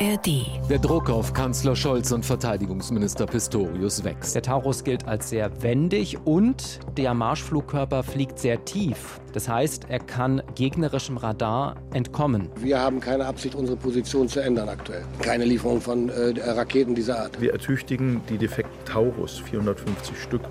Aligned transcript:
ARD. 0.00 0.46
Der 0.70 0.78
Druck 0.78 1.10
auf 1.10 1.32
Kanzler 1.32 1.74
Scholz 1.74 2.12
und 2.12 2.24
Verteidigungsminister 2.24 3.26
Pistorius 3.26 4.04
wächst. 4.04 4.34
Der 4.34 4.42
Taurus 4.42 4.84
gilt 4.84 5.08
als 5.08 5.30
sehr 5.30 5.50
wendig 5.62 6.18
und 6.24 6.78
der 6.96 7.14
Marschflugkörper 7.14 8.04
fliegt 8.04 8.38
sehr 8.38 8.64
tief. 8.64 9.20
Das 9.32 9.48
heißt, 9.48 9.86
er 9.88 9.98
kann 9.98 10.40
gegnerischem 10.54 11.16
Radar 11.16 11.76
entkommen. 11.92 12.48
Wir 12.56 12.80
haben 12.80 13.00
keine 13.00 13.26
Absicht, 13.26 13.56
unsere 13.56 13.76
Position 13.76 14.28
zu 14.28 14.40
ändern 14.40 14.68
aktuell. 14.68 15.04
Keine 15.20 15.44
Lieferung 15.44 15.80
von 15.80 16.10
äh, 16.10 16.32
Raketen 16.42 16.94
dieser 16.94 17.18
Art. 17.20 17.40
Wir 17.40 17.52
ertüchtigen 17.52 18.20
die 18.28 18.38
defekten 18.38 18.84
Taurus, 18.84 19.38
450 19.38 20.16
Stück, 20.16 20.42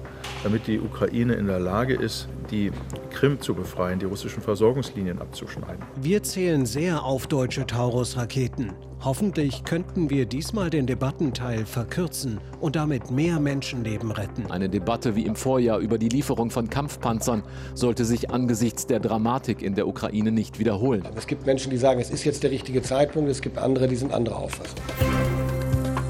damit 0.43 0.67
die 0.67 0.79
Ukraine 0.79 1.35
in 1.35 1.47
der 1.47 1.59
Lage 1.59 1.95
ist, 1.95 2.27
die 2.51 2.71
Krim 3.11 3.39
zu 3.39 3.53
befreien, 3.53 3.99
die 3.99 4.05
russischen 4.05 4.41
Versorgungslinien 4.41 5.19
abzuschneiden. 5.19 5.83
Wir 6.01 6.21
zählen 6.23 6.65
sehr 6.65 7.03
auf 7.03 7.27
deutsche 7.27 7.65
Taurus-Raketen. 7.65 8.73
Hoffentlich 9.03 9.63
könnten 9.63 10.09
wir 10.09 10.25
diesmal 10.25 10.69
den 10.69 10.87
Debattenteil 10.87 11.65
verkürzen 11.65 12.39
und 12.59 12.75
damit 12.75 13.11
mehr 13.11 13.39
Menschenleben 13.39 14.11
retten. 14.11 14.51
Eine 14.51 14.69
Debatte 14.69 15.15
wie 15.15 15.25
im 15.25 15.35
Vorjahr 15.35 15.77
über 15.79 15.99
die 15.99 16.09
Lieferung 16.09 16.49
von 16.49 16.69
Kampfpanzern 16.69 17.43
sollte 17.75 18.05
sich 18.05 18.31
angesichts 18.31 18.87
der 18.87 18.99
Dramatik 18.99 19.61
in 19.61 19.75
der 19.75 19.87
Ukraine 19.87 20.31
nicht 20.31 20.57
wiederholen. 20.57 21.03
Es 21.15 21.27
gibt 21.27 21.45
Menschen, 21.45 21.69
die 21.69 21.77
sagen, 21.77 21.99
es 21.99 22.09
ist 22.09 22.23
jetzt 22.23 22.41
der 22.41 22.49
richtige 22.49 22.81
Zeitpunkt. 22.81 23.29
Es 23.29 23.41
gibt 23.41 23.59
andere, 23.59 23.87
die 23.87 23.95
sind 23.95 24.11
anderer 24.11 24.37
Auffassung. 24.37 24.79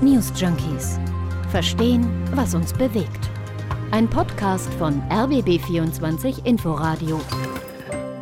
News 0.01 0.31
Junkies. 0.35 0.97
Verstehen, 1.51 2.07
was 2.35 2.55
uns 2.55 2.71
bewegt. 2.71 3.29
Ein 3.91 4.09
Podcast 4.09 4.73
von 4.75 5.01
RBB24 5.09 6.45
Inforadio. 6.45 7.19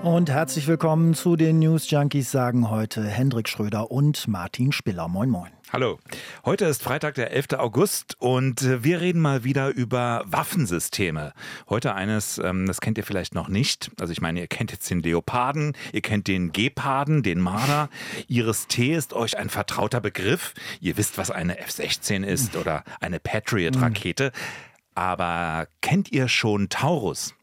Und 0.06 0.30
herzlich 0.30 0.68
willkommen 0.68 1.16
zu 1.16 1.36
den 1.36 1.58
News 1.58 1.90
Junkies, 1.90 2.30
sagen 2.30 2.70
heute 2.70 3.04
Hendrik 3.04 3.50
Schröder 3.50 3.90
und 3.90 4.28
Martin 4.28 4.72
Spiller. 4.72 5.08
Moin, 5.08 5.32
moin. 5.32 5.50
Hallo. 5.74 5.98
Heute 6.46 6.66
ist 6.66 6.84
Freitag, 6.84 7.16
der 7.16 7.32
11. 7.32 7.54
August 7.58 8.16
und 8.22 8.62
äh, 8.62 8.84
wir 8.84 9.02
reden 9.02 9.20
mal 9.20 9.44
wieder 9.44 9.70
über 9.70 10.24
Waffensysteme. 10.28 11.34
Heute 11.72 11.96
eines, 11.96 12.38
ähm, 12.38 12.68
das 12.68 12.82
kennt 12.82 13.00
ihr 13.00 13.04
vielleicht 13.04 13.34
noch 13.34 13.48
nicht. 13.48 13.90
Also 14.00 14.14
ich 14.14 14.22
meine, 14.22 14.42
ihr 14.42 14.48
kennt 14.48 14.72
jetzt 14.72 14.88
den 14.92 15.00
Leoparden, 15.00 15.74
ihr 15.92 16.02
kennt 16.02 16.28
den 16.28 16.52
Geparden, 16.52 17.24
den 17.24 17.40
Marder. 17.40 17.90
Iris 18.28 18.68
T 18.68 18.94
ist 18.94 19.12
euch 19.12 19.40
ein 19.40 19.50
vertrauter 19.50 20.02
Begriff. 20.02 20.54
Ihr 20.82 20.98
wisst, 20.98 21.18
was 21.18 21.32
eine 21.32 21.58
F-16 21.58 22.24
ist 22.24 22.56
oder 22.56 22.84
eine 23.00 23.20
Patriot-Rakete. 23.20 24.34
Aber 24.94 25.68
kennt 25.82 26.12
ihr 26.12 26.28
schon 26.28 26.70
Taurus? 26.70 27.34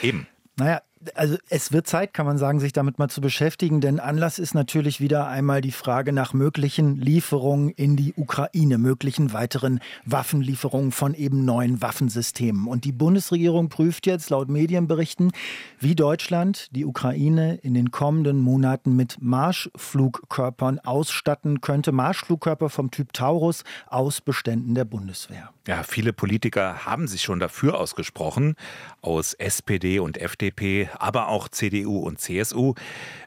Eben. 0.00 0.28
Naja, 0.56 0.80
also 1.14 1.36
es 1.48 1.72
wird 1.72 1.86
Zeit, 1.86 2.14
kann 2.14 2.26
man 2.26 2.38
sagen, 2.38 2.60
sich 2.60 2.72
damit 2.72 2.98
mal 2.98 3.08
zu 3.08 3.20
beschäftigen, 3.20 3.80
denn 3.80 4.00
Anlass 4.00 4.38
ist 4.38 4.54
natürlich 4.54 5.00
wieder 5.00 5.26
einmal 5.26 5.60
die 5.60 5.72
Frage 5.72 6.12
nach 6.12 6.32
möglichen 6.32 6.96
Lieferungen 6.96 7.70
in 7.70 7.96
die 7.96 8.14
Ukraine, 8.16 8.78
möglichen 8.78 9.32
weiteren 9.32 9.80
Waffenlieferungen 10.04 10.92
von 10.92 11.14
eben 11.14 11.44
neuen 11.44 11.82
Waffensystemen. 11.82 12.66
Und 12.66 12.84
die 12.84 12.92
Bundesregierung 12.92 13.68
prüft 13.68 14.06
jetzt 14.06 14.30
laut 14.30 14.48
Medienberichten, 14.48 15.32
wie 15.78 15.94
Deutschland 15.94 16.68
die 16.74 16.84
Ukraine 16.84 17.56
in 17.56 17.74
den 17.74 17.90
kommenden 17.90 18.40
Monaten 18.40 18.96
mit 18.96 19.16
Marschflugkörpern 19.20 20.78
ausstatten 20.80 21.60
könnte. 21.60 21.92
Marschflugkörper 21.92 22.70
vom 22.70 22.90
Typ 22.90 23.12
Taurus 23.12 23.64
aus 23.86 24.20
Beständen 24.20 24.74
der 24.74 24.84
Bundeswehr. 24.84 25.50
Ja, 25.66 25.82
viele 25.82 26.12
Politiker 26.12 26.84
haben 26.84 27.08
sich 27.08 27.22
schon 27.22 27.40
dafür 27.40 27.80
ausgesprochen, 27.80 28.54
aus 29.00 29.32
SPD 29.32 29.98
und 29.98 30.18
FDP, 30.18 30.90
aber 31.00 31.28
auch 31.28 31.48
CDU 31.48 31.98
und 31.98 32.20
CSU. 32.20 32.74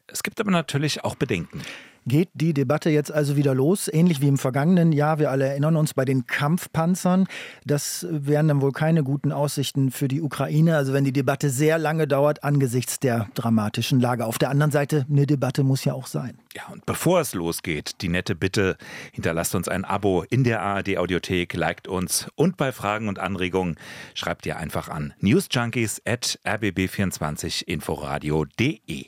Es 0.08 0.24
gibt 0.24 0.40
aber 0.40 0.52
natürlich 0.52 1.04
auch 1.04 1.16
Bedenken 1.16 1.62
geht 2.08 2.30
die 2.34 2.54
Debatte 2.54 2.90
jetzt 2.90 3.12
also 3.12 3.36
wieder 3.36 3.54
los, 3.54 3.90
ähnlich 3.92 4.22
wie 4.22 4.28
im 4.28 4.38
vergangenen 4.38 4.92
Jahr. 4.92 5.20
Wir 5.20 5.30
alle 5.30 5.48
erinnern 5.48 5.76
uns 5.76 5.94
bei 5.94 6.06
den 6.06 6.26
Kampfpanzern. 6.26 7.28
Das 7.66 8.08
wären 8.10 8.48
dann 8.48 8.62
wohl 8.62 8.72
keine 8.72 9.04
guten 9.04 9.32
Aussichten 9.32 9.92
für 9.92 10.08
die 10.08 10.22
Ukraine. 10.22 10.78
Also 10.78 10.94
wenn 10.94 11.04
die 11.04 11.12
Debatte 11.12 11.50
sehr 11.50 11.78
lange 11.78 12.08
dauert 12.08 12.44
angesichts 12.44 13.00
der 13.00 13.28
dramatischen 13.36 14.00
Lage. 14.00 14.26
Auf 14.26 14.38
der 14.38 14.50
anderen 14.50 14.72
Seite, 14.72 15.06
eine 15.10 15.26
Debatte 15.26 15.64
muss 15.64 15.84
ja 15.86 15.94
auch 15.94 16.08
sein. 16.08 16.38
Ja, 16.56 16.64
und 16.72 16.86
bevor 16.86 17.20
es 17.20 17.34
losgeht, 17.34 18.02
die 18.02 18.10
nette 18.10 18.36
Bitte, 18.36 18.78
hinterlasst 19.12 19.56
uns 19.56 19.68
ein 19.68 19.86
Abo 19.86 20.24
in 20.30 20.44
der 20.44 20.62
ARD 20.62 20.98
Audiothek, 20.98 21.54
liked 21.54 21.88
uns 21.88 22.28
und 22.36 22.58
bei 22.58 22.72
Fragen 22.72 23.10
und 23.10 23.20
Anregungen 23.20 23.76
schreibt 24.14 24.46
ihr 24.46 24.58
einfach 24.58 24.90
an 24.90 25.14
newsjunkies 25.20 26.02
at 26.06 26.40
rbb24inforadio.de. 26.46 29.06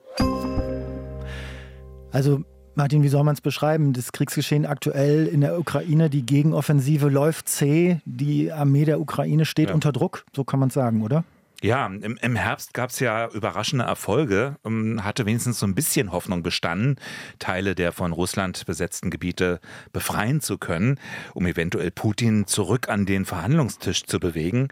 Also 2.12 2.44
Martin, 2.80 3.04
wie 3.04 3.10
soll 3.10 3.26
man 3.26 3.34
es 3.34 3.42
beschreiben? 3.42 3.92
Das 3.92 4.14
Kriegsgeschehen 4.14 4.66
aktuell 4.66 5.28
in 5.28 5.42
der 5.42 5.60
Ukraine, 5.60 6.10
die 6.10 6.26
Gegenoffensive 6.26 7.10
läuft 7.10 7.50
zäh, 7.50 8.00
die 8.06 8.54
Armee 8.54 8.86
der 8.86 9.02
Ukraine 9.02 9.44
steht 9.44 9.68
ja. 9.68 9.76
unter 9.76 9.92
Druck, 9.92 10.24
so 10.34 10.46
kann 10.46 10.62
man 10.62 10.70
sagen, 10.70 11.02
oder? 11.02 11.26
Ja, 11.62 11.88
im, 11.88 12.18
im 12.22 12.36
Herbst 12.38 12.74
gab 12.74 12.92
es 12.92 13.02
ja 13.02 13.28
überraschende 13.32 13.84
Erfolge, 13.84 14.56
um, 14.64 15.04
hatte 15.04 15.26
wenigstens 15.26 15.60
so 15.60 15.66
ein 15.66 15.76
bisschen 15.76 16.14
Hoffnung 16.14 16.42
bestanden, 16.42 16.96
Teile 17.38 17.76
der 17.76 17.92
von 17.92 18.14
Russland 18.14 18.66
besetzten 18.66 19.10
Gebiete 19.10 19.60
befreien 19.92 20.40
zu 20.40 20.58
können, 20.58 21.02
um 21.34 21.46
eventuell 21.48 21.92
Putin 21.92 22.48
zurück 22.48 22.88
an 22.88 23.06
den 23.06 23.26
Verhandlungstisch 23.26 24.06
zu 24.06 24.22
bewegen. 24.22 24.70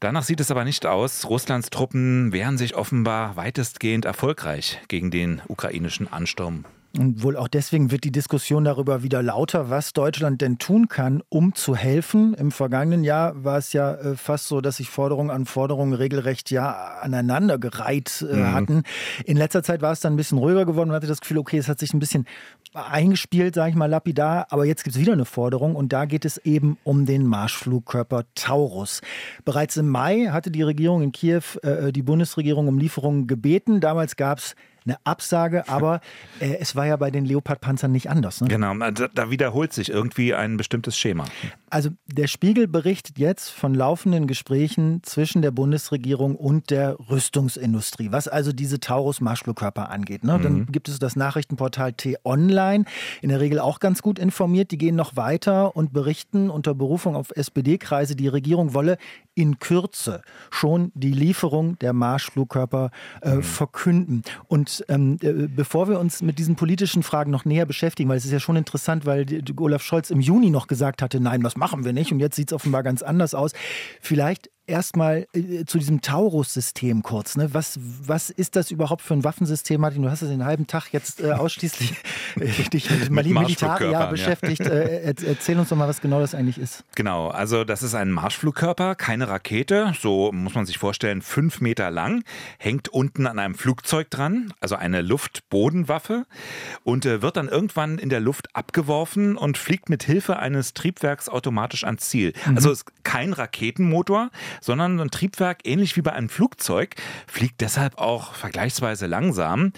Danach 0.00 0.22
sieht 0.22 0.40
es 0.40 0.50
aber 0.50 0.64
nicht 0.64 0.86
aus. 0.86 1.28
Russlands 1.28 1.68
Truppen 1.68 2.32
wehren 2.32 2.56
sich 2.56 2.76
offenbar 2.76 3.36
weitestgehend 3.36 4.06
erfolgreich 4.06 4.80
gegen 4.88 5.10
den 5.10 5.42
ukrainischen 5.48 6.10
Ansturm 6.10 6.64
und 6.98 7.22
wohl 7.22 7.36
auch 7.36 7.48
deswegen 7.48 7.90
wird 7.90 8.04
die 8.04 8.12
Diskussion 8.12 8.64
darüber 8.64 9.02
wieder 9.02 9.22
lauter, 9.22 9.70
was 9.70 9.92
Deutschland 9.92 10.40
denn 10.40 10.58
tun 10.58 10.88
kann, 10.88 11.22
um 11.28 11.54
zu 11.54 11.76
helfen. 11.76 12.34
Im 12.34 12.50
vergangenen 12.50 13.04
Jahr 13.04 13.44
war 13.44 13.58
es 13.58 13.72
ja 13.72 13.94
äh, 13.94 14.16
fast 14.16 14.48
so, 14.48 14.60
dass 14.60 14.78
sich 14.78 14.88
Forderungen 14.88 15.30
an 15.30 15.46
Forderungen 15.46 15.92
regelrecht 15.92 16.50
ja 16.50 16.98
aneinandergereiht 17.00 18.26
äh, 18.28 18.36
mhm. 18.36 18.52
hatten. 18.54 18.82
In 19.24 19.36
letzter 19.36 19.62
Zeit 19.62 19.82
war 19.82 19.92
es 19.92 20.00
dann 20.00 20.14
ein 20.14 20.16
bisschen 20.16 20.38
ruhiger 20.38 20.64
geworden. 20.64 20.88
Man 20.88 20.96
hatte 20.96 21.06
das 21.06 21.20
Gefühl, 21.20 21.38
okay, 21.38 21.58
es 21.58 21.68
hat 21.68 21.78
sich 21.78 21.92
ein 21.92 21.98
bisschen 21.98 22.26
eingespielt, 22.72 23.54
sage 23.54 23.70
ich 23.70 23.76
mal 23.76 23.86
lapidar. 23.86 24.46
Aber 24.50 24.64
jetzt 24.64 24.84
gibt 24.84 24.96
es 24.96 25.00
wieder 25.00 25.12
eine 25.12 25.24
Forderung 25.24 25.74
und 25.74 25.92
da 25.92 26.04
geht 26.06 26.24
es 26.24 26.38
eben 26.38 26.78
um 26.84 27.06
den 27.06 27.26
Marschflugkörper 27.26 28.24
Taurus. 28.34 29.00
Bereits 29.44 29.76
im 29.76 29.88
Mai 29.88 30.28
hatte 30.30 30.50
die 30.50 30.62
Regierung 30.62 31.02
in 31.02 31.12
Kiew 31.12 31.42
äh, 31.62 31.92
die 31.92 32.02
Bundesregierung 32.02 32.68
um 32.68 32.78
Lieferungen 32.78 33.26
gebeten. 33.26 33.80
Damals 33.80 34.16
gab 34.16 34.38
es 34.38 34.56
eine 34.86 34.98
Absage, 35.04 35.68
aber 35.68 36.00
äh, 36.40 36.56
es 36.60 36.76
war 36.76 36.86
ja 36.86 36.96
bei 36.96 37.10
den 37.10 37.24
Leopard-Panzern 37.24 37.92
nicht 37.92 38.08
anders. 38.08 38.40
Ne? 38.40 38.48
Genau, 38.48 38.74
da, 38.90 39.08
da 39.08 39.30
wiederholt 39.30 39.72
sich 39.72 39.90
irgendwie 39.90 40.34
ein 40.34 40.56
bestimmtes 40.56 40.96
Schema. 40.96 41.24
Also 41.68 41.90
der 42.06 42.26
Spiegel 42.26 42.68
berichtet 42.68 43.18
jetzt 43.18 43.50
von 43.50 43.74
laufenden 43.74 44.26
Gesprächen 44.26 45.02
zwischen 45.02 45.42
der 45.42 45.50
Bundesregierung 45.50 46.36
und 46.36 46.70
der 46.70 46.96
Rüstungsindustrie, 47.10 48.12
was 48.12 48.28
also 48.28 48.52
diese 48.52 48.80
Taurus-Marschflugkörper 48.80 49.90
angeht. 49.90 50.24
Ne? 50.24 50.38
Mhm. 50.38 50.42
Dann 50.42 50.66
gibt 50.66 50.88
es 50.88 50.98
das 50.98 51.16
Nachrichtenportal 51.16 51.92
T-Online, 51.92 52.84
in 53.20 53.28
der 53.28 53.40
Regel 53.40 53.58
auch 53.58 53.80
ganz 53.80 54.02
gut 54.02 54.18
informiert. 54.18 54.70
Die 54.70 54.78
gehen 54.78 54.96
noch 54.96 55.16
weiter 55.16 55.76
und 55.76 55.92
berichten 55.92 56.50
unter 56.50 56.74
Berufung 56.74 57.16
auf 57.16 57.30
SPD-Kreise, 57.34 58.16
die 58.16 58.28
Regierung 58.28 58.74
wolle 58.74 58.98
in 59.34 59.58
Kürze 59.58 60.22
schon 60.50 60.92
die 60.94 61.12
Lieferung 61.12 61.78
der 61.80 61.92
Marschflugkörper 61.92 62.90
äh, 63.20 63.34
mhm. 63.36 63.42
verkünden. 63.42 64.22
Und 64.48 64.75
ähm, 64.88 65.18
äh, 65.22 65.32
bevor 65.32 65.88
wir 65.88 65.98
uns 65.98 66.22
mit 66.22 66.38
diesen 66.38 66.56
politischen 66.56 67.02
Fragen 67.02 67.30
noch 67.30 67.44
näher 67.44 67.66
beschäftigen, 67.66 68.08
weil 68.08 68.16
es 68.16 68.24
ist 68.24 68.32
ja 68.32 68.40
schon 68.40 68.56
interessant, 68.56 69.06
weil 69.06 69.26
Olaf 69.58 69.82
Scholz 69.82 70.10
im 70.10 70.20
Juni 70.20 70.50
noch 70.50 70.66
gesagt 70.66 71.02
hatte, 71.02 71.20
nein, 71.20 71.42
was 71.42 71.56
machen 71.56 71.84
wir 71.84 71.92
nicht. 71.92 72.12
Und 72.12 72.20
jetzt 72.20 72.36
sieht 72.36 72.50
es 72.50 72.54
offenbar 72.54 72.82
ganz 72.82 73.02
anders 73.02 73.34
aus. 73.34 73.52
Vielleicht 74.00 74.50
erstmal 74.66 75.26
äh, 75.32 75.64
zu 75.64 75.78
diesem 75.78 76.00
Taurus-System 76.00 77.02
kurz. 77.02 77.36
Ne? 77.36 77.52
Was, 77.52 77.78
was 77.80 78.30
ist 78.30 78.56
das 78.56 78.70
überhaupt 78.70 79.02
für 79.02 79.14
ein 79.14 79.24
Waffensystem, 79.24 79.80
Martin? 79.80 80.02
Du 80.02 80.10
hast 80.10 80.22
es 80.22 80.28
den 80.28 80.44
halben 80.44 80.66
Tag 80.66 80.88
jetzt 80.92 81.20
äh, 81.20 81.32
ausschließlich 81.32 81.94
äh, 82.40 82.46
dich 82.46 82.90
mit, 82.90 83.10
mit 83.10 83.26
Militär 83.26 83.78
ja, 83.90 84.06
beschäftigt. 84.06 84.64
Ja. 84.64 84.72
Äh, 84.72 85.14
erzähl 85.26 85.58
uns 85.58 85.68
doch 85.68 85.76
mal, 85.76 85.88
was 85.88 86.00
genau 86.00 86.20
das 86.20 86.34
eigentlich 86.34 86.58
ist. 86.58 86.84
Genau, 86.94 87.28
also 87.28 87.64
das 87.64 87.82
ist 87.82 87.94
ein 87.94 88.10
Marschflugkörper, 88.10 88.94
keine 88.94 89.28
Rakete, 89.28 89.92
so 90.00 90.32
muss 90.32 90.54
man 90.54 90.66
sich 90.66 90.78
vorstellen, 90.78 91.22
fünf 91.22 91.60
Meter 91.60 91.90
lang, 91.90 92.24
hängt 92.58 92.88
unten 92.88 93.26
an 93.26 93.38
einem 93.38 93.54
Flugzeug 93.54 94.10
dran, 94.10 94.52
also 94.60 94.76
eine 94.76 95.02
Luftbodenwaffe 95.02 96.26
und 96.84 97.06
äh, 97.06 97.22
wird 97.22 97.36
dann 97.36 97.48
irgendwann 97.48 97.98
in 97.98 98.08
der 98.08 98.20
Luft 98.20 98.54
abgeworfen 98.54 99.36
und 99.36 99.58
fliegt 99.58 99.88
mit 99.88 100.02
Hilfe 100.02 100.38
eines 100.38 100.74
Triebwerks 100.74 101.28
automatisch 101.28 101.84
ans 101.84 102.08
Ziel. 102.08 102.32
Mhm. 102.46 102.56
Also 102.56 102.70
ist 102.70 102.86
kein 103.04 103.32
Raketenmotor, 103.32 104.30
sondern 104.60 105.00
ein 105.00 105.10
Triebwerk, 105.10 105.60
ähnlich 105.64 105.96
wie 105.96 106.02
bei 106.02 106.12
einem 106.12 106.28
Flugzeug, 106.28 106.94
fliegt 107.26 107.60
deshalb 107.60 107.98
auch 107.98 108.34
vergleichsweise 108.34 109.06
langsam 109.06 109.72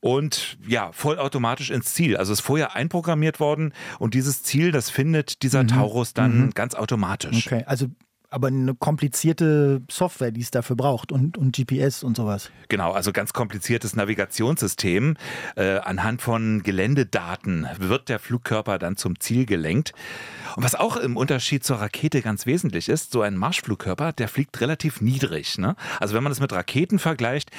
und 0.00 0.58
ja, 0.66 0.90
vollautomatisch 0.92 1.70
ins 1.70 1.94
Ziel. 1.94 2.16
Also 2.16 2.32
ist 2.32 2.40
vorher 2.40 2.74
einprogrammiert 2.74 3.40
worden 3.40 3.72
und 3.98 4.14
dieses 4.14 4.42
Ziel, 4.42 4.72
das 4.72 4.90
findet 4.90 5.42
dieser 5.42 5.62
mhm. 5.62 5.68
Taurus 5.68 6.14
dann 6.14 6.46
mhm. 6.46 6.50
ganz 6.50 6.74
automatisch. 6.74 7.46
Okay, 7.46 7.64
also 7.66 7.86
aber 8.30 8.48
eine 8.48 8.74
komplizierte 8.74 9.82
Software, 9.90 10.30
die 10.30 10.42
es 10.42 10.50
dafür 10.50 10.76
braucht 10.76 11.12
und, 11.12 11.38
und 11.38 11.56
GPS 11.56 12.02
und 12.02 12.16
sowas. 12.16 12.50
Genau, 12.68 12.92
also 12.92 13.12
ganz 13.12 13.32
kompliziertes 13.32 13.96
Navigationssystem. 13.96 15.16
Äh, 15.56 15.78
anhand 15.78 16.20
von 16.20 16.62
Geländedaten 16.62 17.66
wird 17.78 18.08
der 18.08 18.18
Flugkörper 18.18 18.78
dann 18.78 18.96
zum 18.96 19.18
Ziel 19.18 19.46
gelenkt. 19.46 19.92
Und 20.56 20.64
was 20.64 20.74
auch 20.74 20.96
im 20.96 21.16
Unterschied 21.16 21.64
zur 21.64 21.78
Rakete 21.78 22.20
ganz 22.20 22.44
wesentlich 22.44 22.88
ist, 22.88 23.12
so 23.12 23.22
ein 23.22 23.36
Marschflugkörper, 23.36 24.12
der 24.12 24.28
fliegt 24.28 24.60
relativ 24.60 25.00
niedrig. 25.00 25.56
Ne? 25.56 25.76
Also 25.98 26.14
wenn 26.14 26.22
man 26.22 26.30
das 26.30 26.40
mit 26.40 26.52
Raketen 26.52 26.98
vergleicht, 26.98 27.50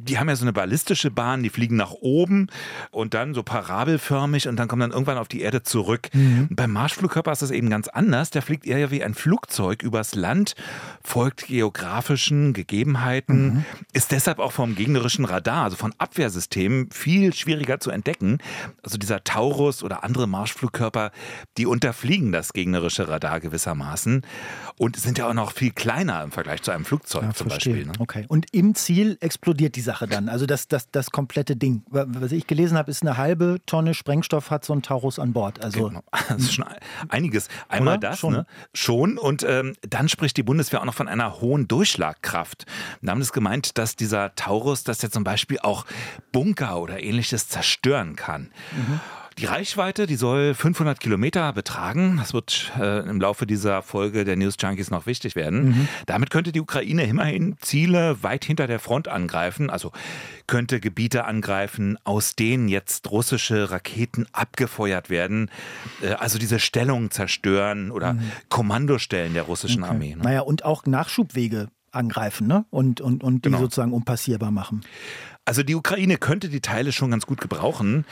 die 0.00 0.18
haben 0.18 0.28
ja 0.28 0.36
so 0.36 0.44
eine 0.44 0.52
ballistische 0.52 1.10
Bahn, 1.10 1.42
die 1.42 1.50
fliegen 1.50 1.76
nach 1.76 1.92
oben 1.92 2.48
und 2.90 3.14
dann 3.14 3.34
so 3.34 3.42
parabelförmig 3.42 4.48
und 4.48 4.56
dann 4.56 4.68
kommen 4.68 4.80
dann 4.80 4.90
irgendwann 4.92 5.18
auf 5.18 5.28
die 5.28 5.40
Erde 5.40 5.62
zurück. 5.62 6.08
Mhm. 6.12 6.48
Beim 6.50 6.72
Marschflugkörper 6.72 7.32
ist 7.32 7.42
das 7.42 7.50
eben 7.50 7.70
ganz 7.70 7.88
anders. 7.88 8.30
Der 8.30 8.42
fliegt 8.42 8.66
eher 8.66 8.90
wie 8.90 9.02
ein 9.04 9.14
Flugzeug 9.14 9.82
übers 9.82 10.14
Land, 10.14 10.54
folgt 11.02 11.46
geografischen 11.46 12.52
Gegebenheiten, 12.52 13.44
mhm. 13.44 13.64
ist 13.92 14.12
deshalb 14.12 14.38
auch 14.38 14.52
vom 14.52 14.74
gegnerischen 14.74 15.24
Radar, 15.24 15.64
also 15.64 15.76
von 15.76 15.94
Abwehrsystemen, 15.98 16.90
viel 16.90 17.34
schwieriger 17.34 17.80
zu 17.80 17.90
entdecken. 17.90 18.38
Also 18.82 18.98
dieser 18.98 19.24
Taurus 19.24 19.82
oder 19.82 20.04
andere 20.04 20.26
Marschflugkörper, 20.26 21.12
die 21.56 21.66
unterfliegen 21.66 22.32
das 22.32 22.52
gegnerische 22.52 23.08
Radar 23.08 23.40
gewissermaßen 23.40 24.22
und 24.76 24.96
sind 24.96 25.18
ja 25.18 25.28
auch 25.28 25.34
noch 25.34 25.52
viel 25.52 25.72
kleiner 25.72 26.22
im 26.22 26.32
Vergleich 26.32 26.62
zu 26.62 26.70
einem 26.70 26.84
Flugzeug 26.84 27.22
ja, 27.22 27.34
zum 27.34 27.48
verstehe. 27.48 27.74
Beispiel. 27.74 27.92
Ne? 27.92 27.98
Okay. 27.98 28.24
Und 28.28 28.46
im 28.52 28.74
Ziel 28.74 29.16
explodiert 29.20 29.76
dieser 29.76 29.89
Sache 29.90 30.06
dann. 30.06 30.28
Also 30.28 30.46
das, 30.46 30.68
das, 30.68 30.90
das 30.90 31.10
komplette 31.10 31.56
Ding. 31.56 31.82
Was 31.88 32.32
ich 32.32 32.46
gelesen 32.46 32.78
habe, 32.78 32.90
ist 32.90 33.02
eine 33.02 33.16
halbe 33.16 33.58
Tonne 33.66 33.94
Sprengstoff 33.94 34.50
hat 34.50 34.64
so 34.64 34.72
ein 34.72 34.82
Taurus 34.82 35.18
an 35.18 35.32
Bord. 35.32 35.62
Also 35.64 35.88
genau. 35.88 36.02
Das 36.28 36.42
ist 36.42 36.54
schon 36.54 36.64
einiges. 37.08 37.48
Einmal 37.68 37.96
Oder? 37.96 38.10
das, 38.10 38.18
schon. 38.20 38.34
Ne? 38.34 38.46
schon. 38.72 39.18
Und 39.18 39.42
ähm, 39.42 39.74
dann 39.82 40.08
spricht 40.08 40.36
die 40.36 40.42
Bundeswehr 40.42 40.80
auch 40.80 40.84
noch 40.84 40.94
von 40.94 41.08
einer 41.08 41.40
hohen 41.40 41.66
Durchschlagkraft. 41.66 42.66
Wir 43.00 43.10
haben 43.10 43.20
es 43.20 43.30
das 43.30 43.32
gemeint, 43.32 43.78
dass 43.78 43.96
dieser 43.96 44.34
Taurus, 44.34 44.84
dass 44.84 45.02
er 45.02 45.10
zum 45.10 45.24
Beispiel 45.24 45.58
auch 45.60 45.86
Bunker 46.32 46.80
oder 46.80 47.02
ähnliches 47.02 47.48
zerstören 47.48 48.16
kann. 48.16 48.50
Mhm. 48.72 49.00
Die 49.40 49.46
Reichweite, 49.46 50.06
die 50.06 50.16
soll 50.16 50.52
500 50.52 51.00
Kilometer 51.00 51.50
betragen. 51.54 52.18
Das 52.18 52.34
wird 52.34 52.72
äh, 52.78 53.08
im 53.08 53.22
Laufe 53.22 53.46
dieser 53.46 53.80
Folge 53.80 54.26
der 54.26 54.36
News 54.36 54.56
Junkies 54.60 54.90
noch 54.90 55.06
wichtig 55.06 55.34
werden. 55.34 55.68
Mhm. 55.68 55.88
Damit 56.04 56.28
könnte 56.28 56.52
die 56.52 56.60
Ukraine 56.60 57.04
immerhin 57.04 57.56
Ziele 57.60 58.22
weit 58.22 58.44
hinter 58.44 58.66
der 58.66 58.78
Front 58.78 59.08
angreifen. 59.08 59.70
Also 59.70 59.92
könnte 60.46 60.78
Gebiete 60.78 61.24
angreifen, 61.24 61.96
aus 62.04 62.36
denen 62.36 62.68
jetzt 62.68 63.10
russische 63.10 63.70
Raketen 63.70 64.26
abgefeuert 64.32 65.08
werden. 65.08 65.50
Äh, 66.02 66.12
also 66.12 66.38
diese 66.38 66.58
Stellungen 66.58 67.10
zerstören 67.10 67.90
oder 67.92 68.12
mhm. 68.12 68.32
Kommandostellen 68.50 69.32
der 69.32 69.44
russischen 69.44 69.84
okay. 69.84 69.92
Armee. 69.92 70.16
Ne? 70.16 70.22
Naja, 70.22 70.40
und 70.40 70.66
auch 70.66 70.84
Nachschubwege 70.84 71.68
angreifen 71.92 72.46
ne? 72.46 72.66
und, 72.68 73.00
und, 73.00 73.24
und 73.24 73.46
die 73.46 73.48
genau. 73.48 73.60
sozusagen 73.60 73.92
unpassierbar 73.92 74.50
machen. 74.50 74.82
Also 75.46 75.62
die 75.62 75.74
Ukraine 75.74 76.18
könnte 76.18 76.50
die 76.50 76.60
Teile 76.60 76.92
schon 76.92 77.10
ganz 77.10 77.24
gut 77.24 77.40
gebrauchen. 77.40 78.04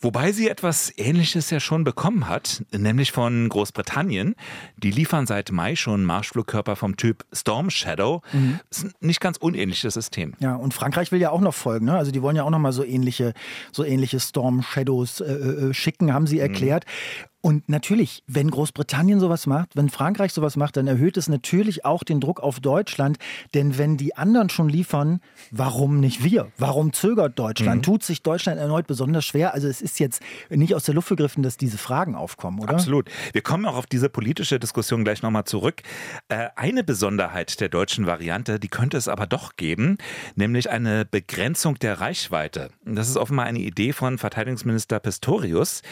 Wobei 0.00 0.32
sie 0.32 0.48
etwas 0.48 0.92
Ähnliches 0.96 1.50
ja 1.50 1.58
schon 1.60 1.84
bekommen 1.84 2.28
hat, 2.28 2.62
nämlich 2.70 3.12
von 3.12 3.48
Großbritannien. 3.48 4.34
Die 4.76 4.90
liefern 4.90 5.26
seit 5.26 5.50
Mai 5.50 5.74
schon 5.74 6.04
Marschflugkörper 6.04 6.76
vom 6.76 6.96
Typ 6.96 7.24
Storm 7.32 7.70
Shadow. 7.70 8.22
Mhm. 8.32 8.60
Das 8.68 8.78
ist 8.78 8.84
ein 8.84 8.92
nicht 9.00 9.20
ganz 9.20 9.38
unähnliches 9.38 9.94
System. 9.94 10.34
Ja, 10.38 10.54
und 10.54 10.72
Frankreich 10.72 11.10
will 11.10 11.20
ja 11.20 11.30
auch 11.30 11.40
noch 11.40 11.54
folgen. 11.54 11.86
Ne? 11.86 11.96
Also 11.96 12.12
die 12.12 12.22
wollen 12.22 12.36
ja 12.36 12.44
auch 12.44 12.50
noch 12.50 12.58
mal 12.58 12.72
so 12.72 12.84
ähnliche, 12.84 13.32
so 13.72 13.84
ähnliche 13.84 14.20
Storm 14.20 14.62
Shadows 14.62 15.20
äh, 15.20 15.32
äh 15.32 15.74
schicken, 15.74 16.14
haben 16.14 16.26
sie 16.26 16.36
mhm. 16.36 16.42
erklärt. 16.42 16.84
Mhm. 16.84 17.28
Und 17.40 17.68
natürlich, 17.68 18.24
wenn 18.26 18.50
Großbritannien 18.50 19.20
sowas 19.20 19.46
macht, 19.46 19.76
wenn 19.76 19.90
Frankreich 19.90 20.32
sowas 20.32 20.56
macht, 20.56 20.76
dann 20.76 20.88
erhöht 20.88 21.16
es 21.16 21.28
natürlich 21.28 21.84
auch 21.84 22.02
den 22.02 22.20
Druck 22.20 22.40
auf 22.40 22.58
Deutschland. 22.58 23.16
Denn 23.54 23.78
wenn 23.78 23.96
die 23.96 24.16
anderen 24.16 24.48
schon 24.48 24.68
liefern, 24.68 25.20
warum 25.52 26.00
nicht 26.00 26.24
wir? 26.24 26.50
Warum 26.58 26.92
zögert 26.92 27.38
Deutschland? 27.38 27.76
Mhm. 27.76 27.82
Tut 27.82 28.02
sich 28.02 28.22
Deutschland 28.24 28.58
erneut 28.58 28.88
besonders 28.88 29.24
schwer? 29.24 29.54
Also 29.54 29.68
es 29.68 29.80
ist 29.80 30.00
jetzt 30.00 30.20
nicht 30.50 30.74
aus 30.74 30.84
der 30.84 30.94
Luft 30.94 31.10
gegriffen, 31.10 31.44
dass 31.44 31.56
diese 31.56 31.78
Fragen 31.78 32.16
aufkommen, 32.16 32.58
oder? 32.58 32.70
Absolut. 32.70 33.08
Wir 33.32 33.42
kommen 33.42 33.66
auch 33.66 33.76
auf 33.76 33.86
diese 33.86 34.08
politische 34.08 34.58
Diskussion 34.58 35.04
gleich 35.04 35.22
nochmal 35.22 35.44
zurück. 35.44 35.82
Äh, 36.28 36.48
eine 36.56 36.82
Besonderheit 36.82 37.60
der 37.60 37.68
deutschen 37.68 38.06
Variante, 38.06 38.58
die 38.58 38.68
könnte 38.68 38.96
es 38.96 39.06
aber 39.06 39.28
doch 39.28 39.54
geben, 39.54 39.98
nämlich 40.34 40.70
eine 40.70 41.04
Begrenzung 41.04 41.78
der 41.78 42.00
Reichweite. 42.00 42.70
Das 42.84 43.08
ist 43.08 43.16
offenbar 43.16 43.46
eine 43.46 43.60
Idee 43.60 43.92
von 43.92 44.18
Verteidigungsminister 44.18 44.98
Pistorius. 44.98 45.82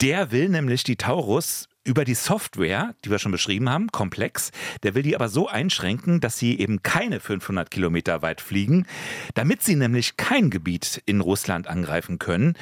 Der 0.00 0.32
will 0.32 0.48
nämlich 0.48 0.82
die 0.84 0.96
Taurus 0.96 1.68
über 1.84 2.04
die 2.04 2.14
Software, 2.14 2.94
die 3.04 3.10
wir 3.10 3.18
schon 3.18 3.32
beschrieben 3.32 3.68
haben, 3.68 3.88
komplex, 3.92 4.50
der 4.82 4.94
will 4.94 5.02
die 5.02 5.14
aber 5.14 5.28
so 5.28 5.48
einschränken, 5.48 6.20
dass 6.20 6.38
sie 6.38 6.58
eben 6.58 6.82
keine 6.82 7.20
500 7.20 7.70
Kilometer 7.70 8.22
weit 8.22 8.40
fliegen, 8.40 8.86
damit 9.34 9.62
sie 9.62 9.76
nämlich 9.76 10.16
kein 10.16 10.50
Gebiet 10.50 11.02
in 11.04 11.20
Russland 11.20 11.68
angreifen 11.68 12.18
können 12.18 12.54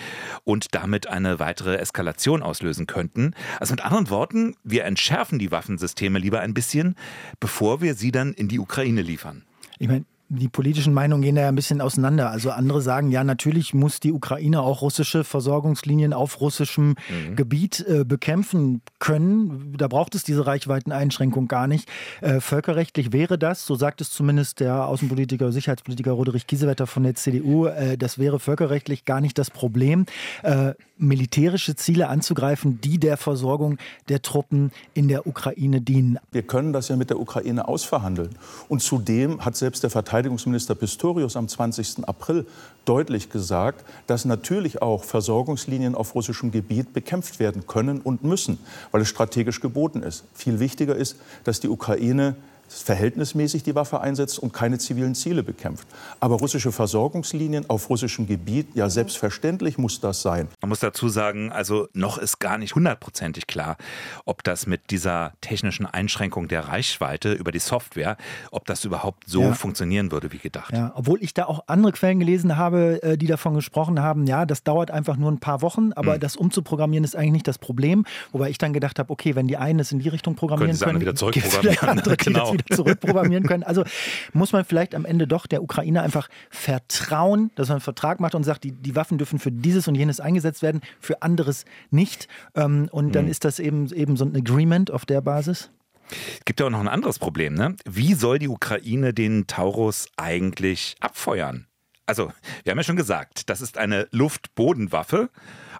und 0.45 0.75
damit 0.75 1.07
eine 1.07 1.39
weitere 1.39 1.77
Eskalation 1.77 2.43
auslösen 2.43 2.87
könnten. 2.87 3.35
Also 3.61 3.73
mit 3.73 3.85
anderen 3.85 4.11
Worten, 4.11 4.57
wir 4.65 4.85
entschärfen 4.85 5.39
die 5.39 5.53
Waffensysteme 5.53 6.19
lieber 6.19 6.41
ein 6.41 6.55
bisschen, 6.55 6.97
bevor 7.39 7.81
wir 7.81 7.95
sie 7.95 8.11
dann 8.11 8.33
in 8.33 8.49
die 8.49 8.59
Ukraine 8.59 9.03
liefern. 9.03 9.45
Ich 9.79 9.89
meine, 9.89 10.05
die 10.39 10.49
politischen 10.49 10.95
Meinungen 10.95 11.23
gehen 11.23 11.35
da 11.35 11.43
ja 11.43 11.49
ein 11.49 11.55
bisschen 11.55 11.81
auseinander. 11.83 12.31
Also 12.31 12.51
andere 12.51 12.81
sagen, 12.81 13.11
ja, 13.11 13.23
natürlich 13.23 13.75
muss 13.75 14.01
die 14.01 14.13
Ukraine 14.13 14.63
auch 14.63 14.81
russische 14.81 15.25
Versorgungslinien 15.25 16.15
auf 16.15 16.41
russischem 16.41 16.95
mhm. 17.09 17.37
Gebiet 17.37 17.85
äh, 17.87 18.05
bekämpfen 18.05 18.81
können. 18.99 19.75
Da 19.77 19.89
braucht 19.89 20.15
es 20.15 20.25
diese 20.25 20.47
Reichweiteneinschränkung 20.47 21.49
gar 21.49 21.67
nicht. 21.67 21.89
Äh, 22.23 22.41
völkerrechtlich 22.41 23.13
wäre 23.13 23.39
das, 23.39 23.67
so 23.67 23.75
sagt 23.75 24.01
es 24.01 24.11
zumindest 24.11 24.61
der 24.61 24.87
Außenpolitiker, 24.87 25.53
Sicherheitspolitiker 25.53 26.13
Roderich 26.13 26.47
Kiesewetter 26.47 26.87
von 26.87 27.03
der 27.03 27.15
CDU, 27.15 27.67
äh, 27.67 27.99
das 27.99 28.19
wäre 28.19 28.41
völkerrechtlich 28.41 29.05
gar 29.05 29.21
nicht 29.21 29.37
das 29.37 29.51
Problem, 29.51 30.07
äh, 30.43 30.73
militärische 31.03 31.75
Ziele 31.75 32.09
anzugreifen, 32.09 32.81
die 32.81 32.99
der 32.99 33.17
Versorgung 33.17 33.79
der 34.09 34.23
Truppen 34.23 34.71
in 34.95 35.09
der 35.09 35.27
Ukraine 35.27 35.81
dienen. 35.81 36.19
Wir 36.31 36.43
können 36.43 36.73
das 36.73 36.89
ja 36.89 36.97
mit 36.97 37.11
der 37.11 37.19
Ukraine 37.19 37.69
ausverhandeln. 37.69 38.31
Und 38.69 38.83
zudem 38.83 39.45
hat 39.45 39.57
selbst 39.57 39.83
der 39.83 39.91
Verteidigungsminister 39.91 40.22
Verteidigungsminister 40.23 40.77
Pistorius 40.77 41.35
am 41.35 41.49
20. 41.49 42.07
April 42.07 42.47
deutlich 42.85 43.29
gesagt, 43.29 43.85
dass 44.07 44.25
natürlich 44.25 44.81
auch 44.81 45.03
Versorgungslinien 45.03 45.97
auf 45.97 46.15
russischem 46.15 46.53
Gebiet 46.53 46.93
bekämpft 46.93 47.41
werden 47.41 47.67
können 47.67 48.01
und 48.01 48.23
müssen, 48.23 48.61
weil 48.93 49.03
es 49.03 49.09
strategisch 49.09 49.61
geboten 49.61 50.01
ist. 50.01 50.25
Viel 50.33 50.61
wichtiger 50.61 50.95
ist, 50.95 51.17
dass 51.43 51.59
die 51.59 51.69
Ukraine 51.69 52.37
verhältnismäßig 52.81 53.63
die 53.63 53.75
Waffe 53.75 54.01
einsetzt 54.01 54.39
und 54.39 54.53
keine 54.53 54.79
zivilen 54.79 55.15
Ziele 55.15 55.43
bekämpft. 55.43 55.87
Aber 56.21 56.37
russische 56.37 56.73
Versorgungslinien 56.73 57.69
auf 57.69 57.91
russischem 57.91 58.27
Gebiet, 58.27 58.69
ja 58.75 58.89
selbstverständlich 58.89 59.79
muss 59.79 60.01
das 60.01 60.23
sein. 60.23 60.49
Man 60.61 60.71
muss 60.71 60.81
dazu 60.81 61.09
sagen, 61.09 61.53
also 61.53 61.89
noch 61.93 62.19
ist 62.19 62.39
gar 62.39 62.59
nicht 62.59 62.75
hundertprozentig 62.75 63.47
klar, 63.47 63.77
ob 64.25 64.45
das 64.45 64.67
mit 64.67 64.91
dieser 64.91 65.33
technischen 65.41 65.87
Einschränkung 65.87 66.49
der 66.49 66.69
Reichweite 66.69 67.33
über 67.33 67.53
die 67.53 67.59
Software, 67.59 68.17
ob 68.51 68.67
das 68.67 68.85
überhaupt 68.85 69.25
so 69.29 69.43
ja. 69.43 69.55
funktionieren 69.55 70.11
würde 70.11 70.33
wie 70.33 70.39
gedacht. 70.39 70.73
Ja, 70.73 70.93
obwohl 70.95 71.23
ich 71.23 71.35
da 71.35 71.47
auch 71.47 71.65
andere 71.67 71.93
Quellen 71.93 72.21
gelesen 72.21 72.57
habe, 72.57 73.03
äh, 73.03 73.19
die 73.19 73.27
davon 73.27 73.55
gesprochen 73.55 74.01
haben, 74.01 74.27
ja, 74.27 74.47
das 74.47 74.63
dauert 74.63 74.91
einfach 74.91 75.17
nur 75.17 75.31
ein 75.31 75.41
paar 75.41 75.63
Wochen, 75.63 75.93
aber 75.93 76.17
mhm. 76.17 76.21
das 76.21 76.37
umzuprogrammieren 76.37 77.05
ist 77.05 77.17
eigentlich 77.17 77.33
nicht 77.33 77.49
das 77.49 77.59
Problem. 77.59 78.05
Wobei 78.33 78.51
ich 78.51 78.59
dann 78.59 78.73
gedacht 78.73 78.99
habe, 78.99 79.11
okay, 79.11 79.35
wenn 79.35 79.49
die 79.49 79.57
einen 79.57 79.81
es 79.81 79.93
in 79.93 79.99
die 79.99 80.09
Richtung 80.09 80.35
programmieren 80.35 80.79
können, 80.79 80.93
können 80.93 81.01
wieder 81.01 81.15
zurückprogrammieren. 81.17 81.89
Andere, 81.89 82.17
genau 82.23 82.55
zurückprogrammieren 82.71 83.45
können. 83.47 83.63
Also 83.63 83.85
muss 84.33 84.53
man 84.53 84.65
vielleicht 84.65 84.95
am 84.95 85.05
Ende 85.05 85.27
doch 85.27 85.47
der 85.47 85.63
Ukraine 85.63 86.03
einfach 86.03 86.29
vertrauen, 86.51 87.51
dass 87.55 87.69
man 87.69 87.77
einen 87.77 87.83
Vertrag 87.83 88.21
macht 88.21 88.35
und 88.35 88.45
sagt, 88.45 88.65
die, 88.65 88.73
die 88.73 88.97
Waffen 88.97 89.19
dürfen 89.19 89.39
für 89.39 89.53
dieses 89.53 89.89
und 89.89 89.95
jenes 89.95 90.21
eingesetzt 90.21 90.63
werden, 90.63 90.81
für 91.01 91.23
anderes 91.23 91.65
nicht. 91.91 92.29
Ähm, 92.55 92.89
und 92.91 93.15
dann 93.15 93.27
mhm. 93.27 93.31
ist 93.31 93.45
das 93.45 93.59
eben, 93.59 93.93
eben 93.93 94.17
so 94.17 94.25
ein 94.25 94.37
Agreement 94.37 94.91
auf 94.91 95.07
der 95.07 95.21
Basis. 95.21 95.71
Es 96.11 96.45
gibt 96.45 96.61
ja 96.61 96.67
auch 96.67 96.71
noch 96.71 96.81
ein 96.81 96.89
anderes 96.89 97.19
Problem. 97.19 97.55
Ne? 97.55 97.77
Wie 97.89 98.15
soll 98.15 98.39
die 98.39 98.49
Ukraine 98.49 99.15
den 99.15 99.47
Taurus 99.47 100.09
eigentlich 100.17 100.97
abfeuern? 101.01 101.67
Also, 102.07 102.33
wir 102.65 102.73
haben 102.73 102.79
ja 102.79 102.85
schon 102.85 102.97
gesagt, 102.97 103.49
das 103.49 103.61
ist 103.61 103.79
eine 103.79 104.09
Luft-Boden-Waffe. 104.11 105.31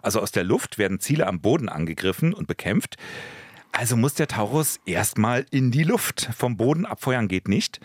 Also 0.01 0.19
aus 0.21 0.31
der 0.31 0.43
Luft 0.43 0.77
werden 0.77 0.99
Ziele 0.99 1.27
am 1.27 1.41
Boden 1.41 1.69
angegriffen 1.69 2.33
und 2.33 2.47
bekämpft. 2.47 2.95
Also 3.73 3.97
muss 3.97 4.13
der 4.13 4.27
Taurus 4.27 4.79
erstmal 4.85 5.45
in 5.49 5.71
die 5.71 5.83
Luft. 5.83 6.29
Vom 6.37 6.57
Boden 6.57 6.85
abfeuern 6.85 7.27
geht 7.27 7.47
nicht. 7.47 7.79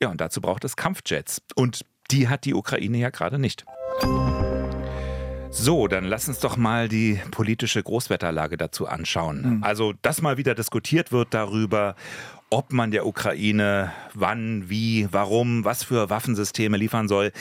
Ja, 0.00 0.08
und 0.10 0.20
dazu 0.20 0.40
braucht 0.40 0.64
es 0.64 0.76
Kampfjets. 0.76 1.42
Und 1.56 1.84
die 2.12 2.28
hat 2.28 2.44
die 2.44 2.54
Ukraine 2.54 2.98
ja 2.98 3.10
gerade 3.10 3.38
nicht. 3.38 3.66
So, 5.50 5.88
dann 5.88 6.04
lass 6.04 6.28
uns 6.28 6.38
doch 6.38 6.56
mal 6.56 6.88
die 6.88 7.20
politische 7.32 7.82
Großwetterlage 7.82 8.56
dazu 8.56 8.86
anschauen. 8.86 9.56
Mhm. 9.56 9.64
Also, 9.64 9.92
dass 10.02 10.22
mal 10.22 10.36
wieder 10.36 10.54
diskutiert 10.54 11.10
wird 11.10 11.34
darüber, 11.34 11.96
ob 12.50 12.72
man 12.72 12.90
der 12.90 13.06
Ukraine 13.06 13.92
wann, 14.14 14.70
wie, 14.70 15.06
warum, 15.10 15.64
was 15.64 15.82
für 15.82 16.10
Waffensysteme 16.10 16.76
liefern 16.76 17.08
soll. 17.08 17.32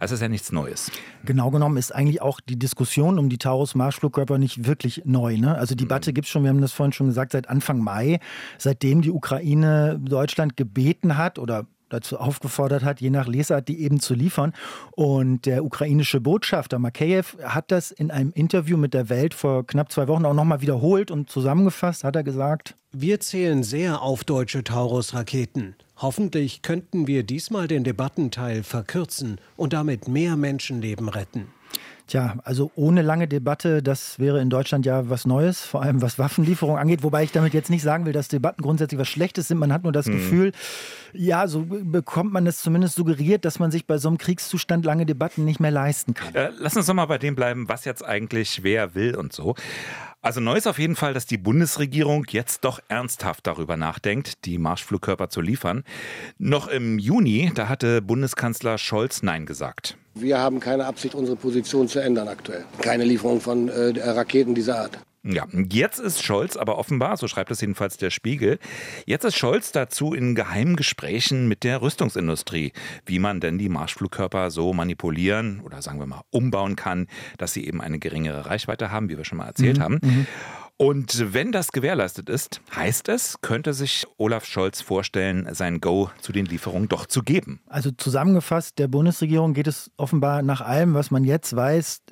Das 0.00 0.10
ist 0.10 0.20
ja 0.20 0.28
nichts 0.28 0.52
Neues. 0.52 0.90
Genau 1.24 1.50
genommen 1.50 1.76
ist 1.76 1.94
eigentlich 1.94 2.22
auch 2.22 2.40
die 2.40 2.58
Diskussion 2.58 3.18
um 3.18 3.28
die 3.28 3.38
Taurus-Marschflugkörper 3.38 4.38
nicht 4.38 4.66
wirklich 4.66 5.02
neu. 5.04 5.36
Ne? 5.36 5.54
Also 5.56 5.74
die 5.74 5.84
Debatte 5.84 6.10
mhm. 6.10 6.14
gibt 6.14 6.26
es 6.26 6.30
schon, 6.30 6.42
wir 6.44 6.50
haben 6.50 6.60
das 6.60 6.72
vorhin 6.72 6.92
schon 6.92 7.08
gesagt, 7.08 7.32
seit 7.32 7.48
Anfang 7.48 7.78
Mai, 7.78 8.20
seitdem 8.58 9.02
die 9.02 9.10
Ukraine 9.10 10.00
Deutschland 10.02 10.56
gebeten 10.56 11.16
hat 11.18 11.38
oder 11.38 11.66
dazu 11.88 12.18
aufgefordert 12.18 12.82
hat, 12.82 13.00
je 13.00 13.10
nach 13.10 13.26
Lesart, 13.26 13.68
die 13.68 13.80
eben 13.82 14.00
zu 14.00 14.14
liefern. 14.14 14.52
Und 14.92 15.46
der 15.46 15.64
ukrainische 15.64 16.20
Botschafter 16.20 16.78
Makeyev 16.78 17.36
hat 17.42 17.70
das 17.70 17.90
in 17.90 18.10
einem 18.10 18.32
Interview 18.32 18.76
mit 18.76 18.94
der 18.94 19.08
Welt 19.08 19.34
vor 19.34 19.66
knapp 19.66 19.92
zwei 19.92 20.08
Wochen 20.08 20.24
auch 20.24 20.34
nochmal 20.34 20.60
wiederholt 20.60 21.10
und 21.10 21.30
zusammengefasst, 21.30 22.04
hat 22.04 22.16
er 22.16 22.24
gesagt. 22.24 22.74
Wir 22.92 23.20
zählen 23.20 23.62
sehr 23.62 24.02
auf 24.02 24.24
deutsche 24.24 24.62
Taurus-Raketen. 24.62 25.74
Hoffentlich 25.96 26.62
könnten 26.62 27.06
wir 27.06 27.22
diesmal 27.22 27.68
den 27.68 27.84
Debattenteil 27.84 28.62
verkürzen 28.62 29.38
und 29.56 29.72
damit 29.72 30.08
mehr 30.08 30.36
Menschenleben 30.36 31.08
retten. 31.08 31.48
Tja, 32.06 32.36
also 32.44 32.70
ohne 32.74 33.00
lange 33.00 33.26
Debatte, 33.26 33.82
das 33.82 34.18
wäre 34.18 34.40
in 34.40 34.50
Deutschland 34.50 34.84
ja 34.84 35.08
was 35.08 35.24
Neues, 35.26 35.64
vor 35.64 35.80
allem 35.80 36.02
was 36.02 36.18
Waffenlieferung 36.18 36.76
angeht. 36.76 37.02
Wobei 37.02 37.24
ich 37.24 37.32
damit 37.32 37.54
jetzt 37.54 37.70
nicht 37.70 37.82
sagen 37.82 38.04
will, 38.04 38.12
dass 38.12 38.28
Debatten 38.28 38.60
grundsätzlich 38.60 39.00
was 39.00 39.08
Schlechtes 39.08 39.48
sind. 39.48 39.58
Man 39.58 39.72
hat 39.72 39.84
nur 39.84 39.92
das 39.92 40.06
mhm. 40.06 40.12
Gefühl, 40.12 40.52
ja, 41.14 41.48
so 41.48 41.64
bekommt 41.66 42.32
man 42.32 42.46
es 42.46 42.58
zumindest 42.60 42.96
suggeriert, 42.96 43.46
dass 43.46 43.58
man 43.58 43.70
sich 43.70 43.86
bei 43.86 43.96
so 43.96 44.08
einem 44.08 44.18
Kriegszustand 44.18 44.84
lange 44.84 45.06
Debatten 45.06 45.46
nicht 45.46 45.60
mehr 45.60 45.70
leisten 45.70 46.12
kann. 46.12 46.34
Äh, 46.34 46.50
lass 46.58 46.76
uns 46.76 46.86
doch 46.86 46.94
mal 46.94 47.06
bei 47.06 47.18
dem 47.18 47.36
bleiben, 47.36 47.68
was 47.68 47.86
jetzt 47.86 48.04
eigentlich 48.04 48.62
wer 48.62 48.94
will 48.94 49.16
und 49.16 49.32
so. 49.32 49.54
Also 50.20 50.40
neu 50.40 50.56
ist 50.56 50.66
auf 50.66 50.78
jeden 50.78 50.96
Fall, 50.96 51.14
dass 51.14 51.26
die 51.26 51.38
Bundesregierung 51.38 52.26
jetzt 52.30 52.64
doch 52.64 52.80
ernsthaft 52.88 53.46
darüber 53.46 53.76
nachdenkt, 53.76 54.44
die 54.44 54.58
Marschflugkörper 54.58 55.28
zu 55.28 55.40
liefern. 55.40 55.84
Noch 56.38 56.68
im 56.68 56.98
Juni, 56.98 57.52
da 57.54 57.68
hatte 57.68 58.02
Bundeskanzler 58.02 58.76
Scholz 58.78 59.22
Nein 59.22 59.46
gesagt. 59.46 59.96
Wir 60.14 60.38
haben 60.38 60.60
keine 60.60 60.86
Absicht, 60.86 61.14
unsere 61.14 61.36
Position 61.36 61.88
zu 61.88 61.98
ändern 61.98 62.28
aktuell. 62.28 62.64
Keine 62.80 63.04
Lieferung 63.04 63.40
von 63.40 63.68
äh, 63.68 64.00
Raketen 64.00 64.54
dieser 64.54 64.78
Art. 64.78 64.98
Ja, 65.26 65.46
jetzt 65.70 66.00
ist 66.00 66.22
Scholz 66.22 66.54
aber 66.54 66.76
offenbar, 66.76 67.16
so 67.16 67.28
schreibt 67.28 67.50
es 67.50 67.62
jedenfalls 67.62 67.96
der 67.96 68.10
Spiegel, 68.10 68.58
jetzt 69.06 69.24
ist 69.24 69.36
Scholz 69.36 69.72
dazu 69.72 70.12
in 70.12 70.34
geheimen 70.34 70.76
Gesprächen 70.76 71.48
mit 71.48 71.64
der 71.64 71.80
Rüstungsindustrie, 71.80 72.72
wie 73.06 73.18
man 73.18 73.40
denn 73.40 73.56
die 73.56 73.70
Marschflugkörper 73.70 74.50
so 74.50 74.74
manipulieren 74.74 75.62
oder 75.64 75.80
sagen 75.80 75.98
wir 75.98 76.06
mal 76.06 76.20
umbauen 76.30 76.76
kann, 76.76 77.06
dass 77.38 77.54
sie 77.54 77.66
eben 77.66 77.80
eine 77.80 77.98
geringere 77.98 78.44
Reichweite 78.44 78.90
haben, 78.90 79.08
wie 79.08 79.16
wir 79.16 79.24
schon 79.24 79.38
mal 79.38 79.46
erzählt 79.46 79.78
mhm. 79.78 79.82
haben. 79.82 80.00
Mhm. 80.02 80.26
Und 80.76 81.32
wenn 81.32 81.52
das 81.52 81.70
gewährleistet 81.70 82.28
ist, 82.28 82.60
heißt 82.74 83.08
es, 83.08 83.40
könnte 83.42 83.72
sich 83.74 84.06
Olaf 84.16 84.44
Scholz 84.44 84.80
vorstellen, 84.80 85.48
sein 85.52 85.80
Go 85.80 86.10
zu 86.20 86.32
den 86.32 86.46
Lieferungen 86.46 86.88
doch 86.88 87.06
zu 87.06 87.22
geben. 87.22 87.60
Also 87.68 87.92
zusammengefasst, 87.92 88.80
der 88.80 88.88
Bundesregierung 88.88 89.54
geht 89.54 89.68
es 89.68 89.92
offenbar 89.96 90.42
nach 90.42 90.60
allem, 90.60 90.94
was 90.94 91.12
man 91.12 91.22
jetzt 91.22 91.54
weiß, 91.54 92.02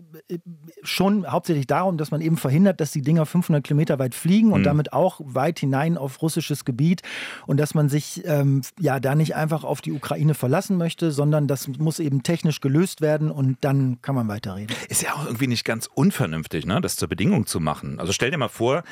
schon 0.85 1.26
hauptsächlich 1.26 1.66
darum, 1.66 1.97
dass 1.99 2.12
man 2.12 2.21
eben 2.21 2.37
verhindert, 2.37 2.81
dass 2.81 2.92
die 2.92 3.02
Dinger 3.02 3.26
500 3.26 3.64
Kilometer 3.64 3.99
weit 3.99 4.14
fliegen 4.14 4.52
und 4.52 4.61
mhm. 4.61 4.64
damit 4.64 4.92
auch 4.92 5.21
weit 5.25 5.59
hinein 5.59 5.99
auf 5.99 6.23
russisches 6.23 6.64
Gebiet 6.64 7.02
und 7.49 7.59
dass 7.59 7.75
man 7.75 7.88
sich 7.88 8.23
ähm, 8.26 8.62
ja 8.78 9.00
da 9.00 9.16
nicht 9.16 9.35
einfach 9.35 9.64
auf 9.64 9.81
die 9.81 9.90
Ukraine 9.90 10.35
verlassen 10.35 10.76
möchte, 10.76 11.11
sondern 11.11 11.49
das 11.49 11.66
muss 11.66 11.99
eben 11.99 12.23
technisch 12.23 12.61
gelöst 12.61 13.00
werden 13.00 13.33
und 13.33 13.59
dann 13.62 14.00
kann 14.02 14.14
man 14.14 14.28
weiterreden. 14.28 14.76
Ist 14.88 15.02
ja 15.02 15.14
auch 15.14 15.26
irgendwie 15.26 15.49
nicht 15.49 15.64
ganz 15.64 15.88
unvernünftig, 15.92 16.64
ne, 16.64 16.81
das 16.81 16.95
zur 16.95 17.09
Bedingung 17.09 17.47
zu 17.47 17.59
machen. 17.59 17.99
Also 17.99 18.12
stell 18.12 18.31
dir 18.31 18.38
mal 18.38 18.52
vor, 18.53 18.85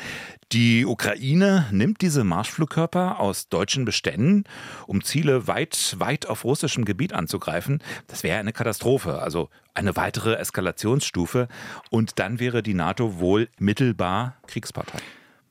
die 0.52 0.84
Ukraine 0.84 1.66
nimmt 1.70 2.00
diese 2.00 2.24
Marschflugkörper 2.24 3.20
aus 3.20 3.48
deutschen 3.48 3.84
Beständen, 3.84 4.44
um 4.88 5.04
Ziele 5.04 5.46
weit, 5.46 5.94
weit 5.98 6.26
auf 6.26 6.44
russischem 6.44 6.84
Gebiet 6.84 7.12
anzugreifen. 7.12 7.80
Das 8.08 8.24
wäre 8.24 8.40
eine 8.40 8.52
Katastrophe, 8.52 9.20
also 9.20 9.48
eine 9.74 9.94
weitere 9.94 10.34
Eskalationsstufe. 10.34 11.46
Und 11.90 12.18
dann 12.18 12.40
wäre 12.40 12.64
die 12.64 12.74
NATO 12.74 13.20
wohl 13.20 13.48
mittelbar 13.58 14.36
Kriegspartei. 14.48 14.98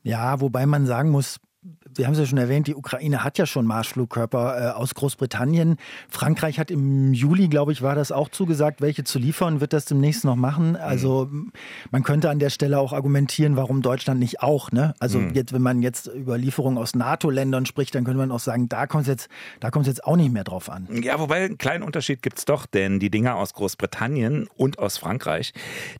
Ja, 0.02 0.40
wobei 0.40 0.66
man 0.66 0.84
sagen 0.86 1.10
muss, 1.10 1.40
Sie 1.96 2.06
haben 2.06 2.12
es 2.12 2.18
ja 2.18 2.26
schon 2.26 2.38
erwähnt, 2.38 2.66
die 2.66 2.74
Ukraine 2.74 3.24
hat 3.24 3.38
ja 3.38 3.46
schon 3.46 3.66
Marschflugkörper 3.66 4.70
äh, 4.70 4.70
aus 4.72 4.94
Großbritannien. 4.94 5.76
Frankreich 6.08 6.58
hat 6.58 6.70
im 6.70 7.12
Juli, 7.12 7.48
glaube 7.48 7.72
ich, 7.72 7.82
war 7.82 7.94
das 7.94 8.12
auch 8.12 8.28
zugesagt, 8.28 8.80
welche 8.80 9.04
zu 9.04 9.18
liefern, 9.18 9.60
wird 9.60 9.72
das 9.72 9.86
demnächst 9.86 10.24
noch 10.24 10.36
machen. 10.36 10.76
Also 10.76 11.28
mhm. 11.30 11.52
man 11.90 12.02
könnte 12.02 12.30
an 12.30 12.38
der 12.38 12.50
Stelle 12.50 12.78
auch 12.78 12.92
argumentieren, 12.92 13.56
warum 13.56 13.82
Deutschland 13.82 14.20
nicht 14.20 14.42
auch. 14.42 14.70
Ne? 14.72 14.94
Also 15.00 15.18
mhm. 15.18 15.34
jetzt, 15.34 15.52
wenn 15.52 15.62
man 15.62 15.82
jetzt 15.82 16.06
über 16.06 16.38
Lieferungen 16.38 16.78
aus 16.78 16.94
NATO-Ländern 16.94 17.66
spricht, 17.66 17.94
dann 17.94 18.04
könnte 18.04 18.18
man 18.18 18.30
auch 18.30 18.40
sagen, 18.40 18.68
da 18.68 18.86
kommt 18.86 19.02
es 19.02 19.08
jetzt, 19.08 19.28
jetzt 19.86 20.04
auch 20.04 20.16
nicht 20.16 20.32
mehr 20.32 20.44
drauf 20.44 20.70
an. 20.70 20.86
Ja, 21.02 21.18
wobei 21.18 21.44
einen 21.44 21.58
kleinen 21.58 21.82
Unterschied 21.82 22.22
gibt 22.22 22.38
es 22.38 22.44
doch, 22.44 22.66
denn 22.66 23.00
die 23.00 23.10
Dinger 23.10 23.36
aus 23.36 23.54
Großbritannien 23.54 24.48
und 24.56 24.78
aus 24.78 24.98
Frankreich, 24.98 25.52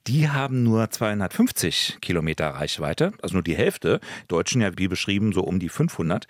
die 0.06 0.28
haben 0.28 0.62
nur 0.62 0.90
250 0.90 1.98
Kilometer 2.00 2.48
Reichweite, 2.48 3.12
also 3.22 3.34
nur 3.34 3.42
die 3.42 3.56
Hälfte. 3.56 4.00
Deutschen 4.28 4.60
ja, 4.60 4.70
wie 4.76 4.88
beschrieben, 4.88 5.32
so 5.32 5.42
um 5.42 5.58
die 5.58 5.68
500. 5.80 6.26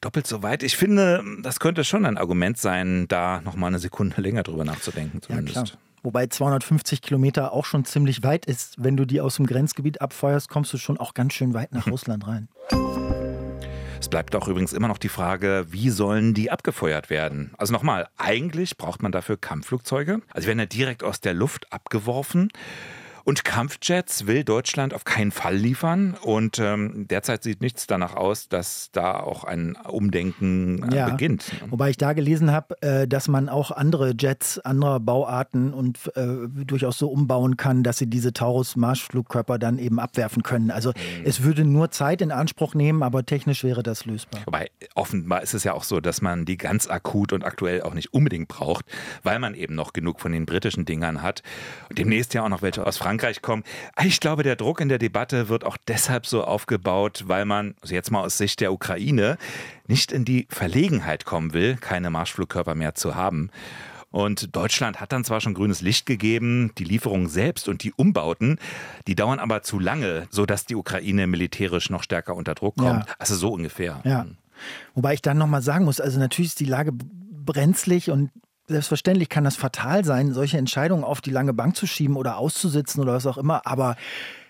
Doppelt 0.00 0.26
so 0.28 0.42
weit. 0.42 0.62
Ich 0.62 0.76
finde, 0.76 1.24
das 1.42 1.58
könnte 1.58 1.82
schon 1.82 2.06
ein 2.06 2.18
Argument 2.18 2.56
sein, 2.56 3.08
da 3.08 3.40
noch 3.40 3.56
mal 3.56 3.66
eine 3.66 3.80
Sekunde 3.80 4.20
länger 4.20 4.44
drüber 4.44 4.64
nachzudenken 4.64 5.20
zumindest. 5.22 5.56
Ja, 5.56 5.64
Wobei 6.04 6.28
250 6.28 7.02
Kilometer 7.02 7.52
auch 7.52 7.64
schon 7.64 7.84
ziemlich 7.84 8.22
weit 8.22 8.46
ist. 8.46 8.76
Wenn 8.78 8.96
du 8.96 9.06
die 9.06 9.20
aus 9.20 9.36
dem 9.36 9.46
Grenzgebiet 9.46 10.00
abfeuerst, 10.00 10.48
kommst 10.48 10.72
du 10.72 10.78
schon 10.78 10.98
auch 10.98 11.14
ganz 11.14 11.32
schön 11.32 11.52
weit 11.52 11.72
nach 11.72 11.86
Russland 11.90 12.28
rein. 12.28 12.48
Es 13.98 14.08
bleibt 14.08 14.36
auch 14.36 14.46
übrigens 14.46 14.72
immer 14.72 14.86
noch 14.86 14.98
die 14.98 15.08
Frage, 15.08 15.66
wie 15.70 15.90
sollen 15.90 16.32
die 16.32 16.52
abgefeuert 16.52 17.10
werden? 17.10 17.50
Also 17.58 17.72
nochmal, 17.72 18.06
eigentlich 18.16 18.76
braucht 18.76 19.02
man 19.02 19.10
dafür 19.10 19.36
Kampfflugzeuge. 19.36 20.20
Also 20.32 20.46
werden 20.46 20.60
ja 20.60 20.66
direkt 20.66 21.02
aus 21.02 21.20
der 21.20 21.34
Luft 21.34 21.72
abgeworfen. 21.72 22.50
Und 23.26 23.44
Kampfjets 23.44 24.28
will 24.28 24.44
Deutschland 24.44 24.94
auf 24.94 25.04
keinen 25.04 25.32
Fall 25.32 25.56
liefern. 25.56 26.14
Und 26.22 26.60
ähm, 26.60 27.08
derzeit 27.10 27.42
sieht 27.42 27.60
nichts 27.60 27.88
danach 27.88 28.14
aus, 28.14 28.48
dass 28.48 28.90
da 28.92 29.18
auch 29.18 29.42
ein 29.42 29.74
Umdenken 29.74 30.92
äh, 30.92 30.98
ja. 30.98 31.08
beginnt. 31.08 31.50
Wobei 31.68 31.90
ich 31.90 31.96
da 31.96 32.12
gelesen 32.12 32.52
habe, 32.52 32.80
äh, 32.82 33.08
dass 33.08 33.26
man 33.26 33.48
auch 33.48 33.72
andere 33.72 34.14
Jets 34.16 34.60
anderer 34.60 35.00
Bauarten 35.00 35.74
und 35.74 35.98
äh, 36.14 36.46
durchaus 36.64 36.98
so 36.98 37.08
umbauen 37.08 37.56
kann, 37.56 37.82
dass 37.82 37.98
sie 37.98 38.06
diese 38.06 38.32
Taurus-Marschflugkörper 38.32 39.58
dann 39.58 39.80
eben 39.80 39.98
abwerfen 39.98 40.44
können. 40.44 40.70
Also 40.70 40.90
mhm. 40.90 41.24
es 41.24 41.42
würde 41.42 41.64
nur 41.64 41.90
Zeit 41.90 42.22
in 42.22 42.30
Anspruch 42.30 42.76
nehmen, 42.76 43.02
aber 43.02 43.26
technisch 43.26 43.64
wäre 43.64 43.82
das 43.82 44.04
lösbar. 44.04 44.42
Wobei 44.44 44.70
offenbar 44.94 45.42
ist 45.42 45.52
es 45.52 45.64
ja 45.64 45.72
auch 45.72 45.82
so, 45.82 45.98
dass 45.98 46.22
man 46.22 46.44
die 46.44 46.58
ganz 46.58 46.86
akut 46.86 47.32
und 47.32 47.42
aktuell 47.42 47.82
auch 47.82 47.94
nicht 47.94 48.14
unbedingt 48.14 48.46
braucht, 48.46 48.84
weil 49.24 49.40
man 49.40 49.54
eben 49.54 49.74
noch 49.74 49.92
genug 49.92 50.20
von 50.20 50.30
den 50.30 50.46
britischen 50.46 50.84
Dingern 50.84 51.22
hat. 51.22 51.42
demnächst 51.90 52.32
ja 52.32 52.44
auch 52.44 52.48
noch 52.48 52.62
welche 52.62 52.86
aus 52.86 52.98
Frankreich 52.98 53.15
Frankreich 53.16 53.40
kommen. 53.40 53.64
Ich 54.04 54.20
glaube, 54.20 54.42
der 54.42 54.56
Druck 54.56 54.80
in 54.80 54.90
der 54.90 54.98
Debatte 54.98 55.48
wird 55.48 55.64
auch 55.64 55.78
deshalb 55.88 56.26
so 56.26 56.44
aufgebaut, 56.44 57.24
weil 57.26 57.46
man, 57.46 57.74
also 57.80 57.94
jetzt 57.94 58.10
mal 58.10 58.20
aus 58.20 58.36
Sicht 58.36 58.60
der 58.60 58.74
Ukraine, 58.74 59.38
nicht 59.86 60.12
in 60.12 60.26
die 60.26 60.46
Verlegenheit 60.50 61.24
kommen 61.24 61.54
will, 61.54 61.76
keine 61.76 62.10
Marschflugkörper 62.10 62.74
mehr 62.74 62.94
zu 62.94 63.14
haben. 63.14 63.48
Und 64.10 64.54
Deutschland 64.54 65.00
hat 65.00 65.12
dann 65.12 65.24
zwar 65.24 65.40
schon 65.40 65.54
grünes 65.54 65.80
Licht 65.80 66.04
gegeben, 66.04 66.72
die 66.76 66.84
Lieferungen 66.84 67.28
selbst 67.28 67.68
und 67.68 67.82
die 67.84 67.94
Umbauten, 67.94 68.58
die 69.06 69.14
dauern 69.14 69.38
aber 69.38 69.62
zu 69.62 69.78
lange, 69.78 70.26
sodass 70.30 70.66
die 70.66 70.74
Ukraine 70.74 71.26
militärisch 71.26 71.88
noch 71.88 72.02
stärker 72.02 72.34
unter 72.34 72.54
Druck 72.54 72.76
kommt. 72.76 73.06
Ja. 73.06 73.14
Also 73.18 73.34
so 73.34 73.50
ungefähr. 73.50 74.02
Ja. 74.04 74.26
Wobei 74.94 75.14
ich 75.14 75.22
dann 75.22 75.38
nochmal 75.38 75.62
sagen 75.62 75.86
muss, 75.86 76.00
also 76.00 76.18
natürlich 76.18 76.50
ist 76.50 76.60
die 76.60 76.66
Lage 76.66 76.92
brenzlig 76.92 78.10
und 78.10 78.30
Selbstverständlich 78.68 79.28
kann 79.28 79.44
das 79.44 79.54
fatal 79.54 80.04
sein, 80.04 80.32
solche 80.32 80.58
Entscheidungen 80.58 81.04
auf 81.04 81.20
die 81.20 81.30
lange 81.30 81.52
Bank 81.52 81.76
zu 81.76 81.86
schieben 81.86 82.16
oder 82.16 82.38
auszusitzen 82.38 83.00
oder 83.00 83.12
was 83.12 83.26
auch 83.26 83.38
immer. 83.38 83.64
Aber 83.64 83.94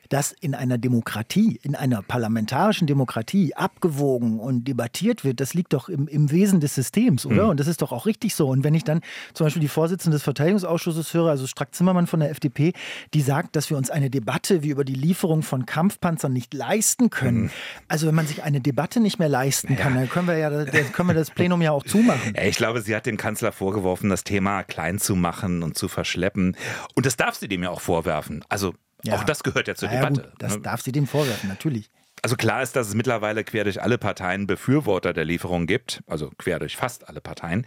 dass 0.08 0.32
in 0.32 0.54
einer 0.54 0.78
Demokratie, 0.78 1.58
in 1.62 1.74
einer 1.74 2.02
parlamentarischen 2.02 2.86
Demokratie 2.86 3.54
abgewogen 3.54 4.40
und 4.40 4.66
debattiert 4.66 5.24
wird, 5.24 5.40
das 5.40 5.54
liegt 5.54 5.72
doch 5.72 5.88
im, 5.88 6.08
im 6.08 6.30
Wesen 6.30 6.60
des 6.60 6.74
Systems, 6.74 7.26
oder? 7.26 7.44
Mhm. 7.44 7.50
Und 7.50 7.60
das 7.60 7.66
ist 7.66 7.82
doch 7.82 7.92
auch 7.92 8.06
richtig 8.06 8.34
so. 8.34 8.48
Und 8.48 8.64
wenn 8.64 8.74
ich 8.74 8.84
dann 8.84 9.00
zum 9.34 9.46
Beispiel 9.46 9.60
die 9.60 9.68
Vorsitzende 9.68 10.16
des 10.16 10.22
Verteidigungsausschusses 10.22 11.12
höre, 11.14 11.30
also 11.30 11.46
Strack 11.46 11.74
Zimmermann 11.74 12.06
von 12.06 12.20
der 12.20 12.30
FDP, 12.30 12.72
die 13.14 13.20
sagt, 13.20 13.56
dass 13.56 13.70
wir 13.70 13.76
uns 13.76 13.90
eine 13.90 14.10
Debatte 14.10 14.62
wie 14.62 14.70
über 14.70 14.84
die 14.84 14.94
Lieferung 14.94 15.42
von 15.42 15.66
Kampfpanzern 15.66 16.32
nicht 16.32 16.54
leisten 16.54 17.10
können. 17.10 17.44
Mhm. 17.44 17.50
Also 17.88 18.06
wenn 18.06 18.14
man 18.14 18.26
sich 18.26 18.42
eine 18.42 18.60
Debatte 18.60 19.00
nicht 19.00 19.18
mehr 19.18 19.28
leisten 19.28 19.76
kann, 19.76 19.94
ja. 19.94 20.00
dann 20.00 20.10
können 20.10 20.28
wir 20.28 20.36
ja 20.36 20.50
dann 20.50 20.92
können 20.92 21.08
wir 21.08 21.14
das 21.14 21.30
Plenum 21.30 21.62
ja 21.62 21.72
auch 21.72 21.84
zumachen. 21.86 22.34
Ich 22.42 22.56
glaube, 22.56 22.80
sie 22.80 22.94
hat 22.94 23.06
dem 23.06 23.16
Kanzler 23.16 23.52
vorgeworfen, 23.52 24.10
das 24.10 24.24
Thema 24.24 24.62
klein 24.62 24.98
zu 24.98 25.16
machen 25.16 25.62
und 25.62 25.76
zu 25.76 25.88
verschleppen. 25.88 26.56
Und 26.94 27.06
das 27.06 27.16
darf 27.16 27.34
sie 27.34 27.48
dem 27.48 27.62
ja 27.62 27.70
auch 27.70 27.80
vorwerfen. 27.80 28.44
Also 28.48 28.74
ja. 29.06 29.16
Auch 29.16 29.24
das 29.24 29.42
gehört 29.42 29.68
ja 29.68 29.74
zur 29.74 29.90
ja, 29.90 29.96
Debatte. 29.96 30.22
Gut, 30.22 30.32
das 30.38 30.56
ne? 30.56 30.62
darf 30.62 30.82
sie 30.82 30.92
dem 30.92 31.06
vorwerfen, 31.06 31.48
natürlich. 31.48 31.90
Also 32.22 32.36
klar 32.36 32.62
ist, 32.62 32.74
dass 32.74 32.88
es 32.88 32.94
mittlerweile 32.94 33.44
quer 33.44 33.64
durch 33.64 33.82
alle 33.82 33.98
Parteien 33.98 34.46
Befürworter 34.46 35.12
der 35.12 35.24
Lieferung 35.24 35.66
gibt, 35.66 36.02
also 36.06 36.30
quer 36.38 36.58
durch 36.58 36.76
fast 36.76 37.08
alle 37.08 37.20
Parteien. 37.20 37.64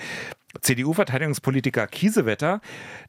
CDU-Verteidigungspolitiker 0.62 1.86
Kiesewetter, 1.86 2.60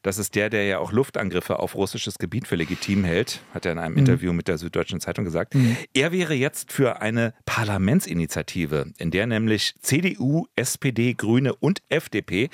das 0.03 0.19
ist 0.19 0.35
der, 0.35 0.51
der 0.51 0.65
ja 0.65 0.77
auch 0.77 0.91
Luftangriffe 0.91 1.57
auf 1.57 1.73
russisches 1.73 2.19
Gebiet 2.19 2.47
für 2.47 2.55
legitim 2.55 3.03
hält, 3.03 3.41
hat 3.53 3.65
er 3.65 3.71
in 3.71 3.79
einem 3.79 3.93
mhm. 3.93 3.99
Interview 3.99 4.31
mit 4.31 4.47
der 4.47 4.59
Süddeutschen 4.59 5.01
Zeitung 5.01 5.25
gesagt. 5.25 5.55
Mhm. 5.55 5.75
Er 5.93 6.11
wäre 6.11 6.35
jetzt 6.35 6.71
für 6.71 7.01
eine 7.01 7.33
Parlamentsinitiative, 7.45 8.93
in 8.99 9.09
der 9.09 9.25
nämlich 9.25 9.73
CDU, 9.81 10.45
SPD, 10.55 11.15
Grüne 11.15 11.55
und 11.55 11.81
FDP 11.89 12.49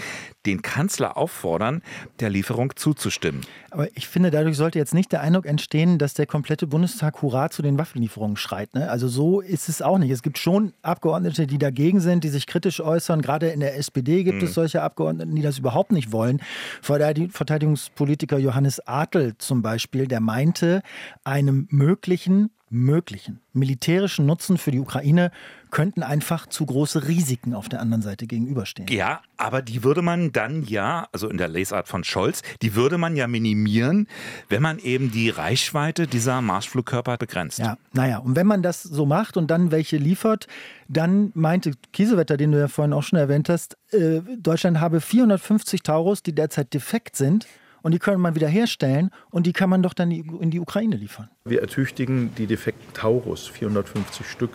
den 0.47 0.61
Kanzler 0.61 1.17
auffordern, 1.17 1.81
der 2.19 2.29
Lieferung 2.29 2.75
zuzustimmen. 2.75 3.41
Aber 3.69 3.87
ich 3.95 4.07
finde, 4.07 4.31
dadurch 4.31 4.57
sollte 4.57 4.79
jetzt 4.79 4.93
nicht 4.93 5.11
der 5.11 5.21
Eindruck 5.21 5.45
entstehen, 5.45 5.97
dass 5.97 6.13
der 6.13 6.25
komplette 6.25 6.67
Bundestag 6.67 7.21
Hurra 7.21 7.49
zu 7.49 7.61
den 7.61 7.77
Waffenlieferungen 7.77 8.37
schreit. 8.37 8.73
Ne? 8.73 8.89
Also 8.89 9.07
so 9.07 9.41
ist 9.41 9.69
es 9.69 9.81
auch 9.81 9.97
nicht. 9.97 10.09
Es 10.09 10.23
gibt 10.23 10.37
schon 10.37 10.73
Abgeordnete, 10.81 11.45
die 11.47 11.57
dagegen 11.57 11.99
sind, 11.99 12.23
die 12.23 12.29
sich 12.29 12.47
kritisch 12.47 12.79
äußern. 12.79 13.21
Gerade 13.21 13.49
in 13.49 13.59
der 13.59 13.77
SPD 13.77 14.23
gibt 14.23 14.41
mhm. 14.41 14.47
es 14.47 14.53
solche 14.53 14.81
Abgeordneten, 14.81 15.35
die 15.35 15.41
das 15.41 15.59
überhaupt 15.59 15.91
nicht 15.91 16.11
wollen. 16.11 16.41
Verteidigungspolitiker 16.81 18.37
Johannes 18.37 18.79
Adel 18.87 19.37
zum 19.37 19.61
Beispiel, 19.61 20.07
der 20.07 20.21
meinte, 20.21 20.81
einem 21.23 21.67
möglichen 21.69 22.49
möglichen 22.69 23.39
militärischen 23.53 24.25
Nutzen 24.25 24.57
für 24.57 24.71
die 24.71 24.79
Ukraine 24.79 25.31
könnten 25.71 26.03
einfach 26.03 26.47
zu 26.47 26.65
große 26.65 27.07
Risiken 27.07 27.53
auf 27.53 27.69
der 27.69 27.81
anderen 27.81 28.01
Seite 28.01 28.27
gegenüberstehen. 28.27 28.87
Ja, 28.89 29.21
aber 29.35 29.61
die 29.61 29.83
würde 29.83 30.01
man 30.01 30.31
dann 30.31 30.63
ja, 30.63 31.07
also 31.11 31.29
in 31.29 31.37
der 31.37 31.49
Lesart 31.49 31.87
von 31.87 32.03
Scholz, 32.03 32.41
die 32.61 32.75
würde 32.75 32.97
man 32.97 33.15
ja 33.15 33.27
minimieren, 33.27 34.07
wenn 34.49 34.61
man 34.61 34.79
eben 34.79 35.11
die 35.11 35.29
Reichweite 35.29 36.07
dieser 36.07 36.41
Marschflugkörper 36.41 37.17
begrenzt. 37.17 37.59
Ja, 37.59 37.77
naja, 37.93 38.19
und 38.19 38.35
wenn 38.35 38.47
man 38.47 38.61
das 38.61 38.83
so 38.83 39.05
macht 39.05 39.37
und 39.37 39.51
dann 39.51 39.71
welche 39.71 39.97
liefert, 39.97 40.47
dann 40.87 41.31
meinte 41.35 41.73
Kiesewetter, 41.91 42.37
den 42.37 42.51
du 42.51 42.59
ja 42.59 42.67
vorhin 42.67 42.93
auch 42.93 43.03
schon 43.03 43.19
erwähnt 43.19 43.49
hast, 43.49 43.77
äh, 43.91 44.21
Deutschland 44.37 44.79
habe 44.79 45.01
450 45.01 45.83
Taurus, 45.83 46.23
die 46.23 46.33
derzeit 46.33 46.73
defekt 46.73 47.15
sind 47.15 47.47
und 47.87 47.93
die 47.93 47.99
können 47.99 48.19
man 48.19 48.35
wieder 48.35 48.49
herstellen 48.49 49.11
und 49.31 49.47
die 49.47 49.53
kann 49.53 49.69
man 49.69 49.81
doch 49.81 49.93
dann 49.93 50.11
in 50.11 50.51
die 50.51 50.59
Ukraine 50.59 50.97
liefern. 50.97 51.29
Wir 51.45 51.61
ertüchtigen 51.61 52.35
die 52.35 52.45
defekten 52.45 52.93
Taurus, 52.93 53.47
450 53.47 54.27
Stück, 54.27 54.49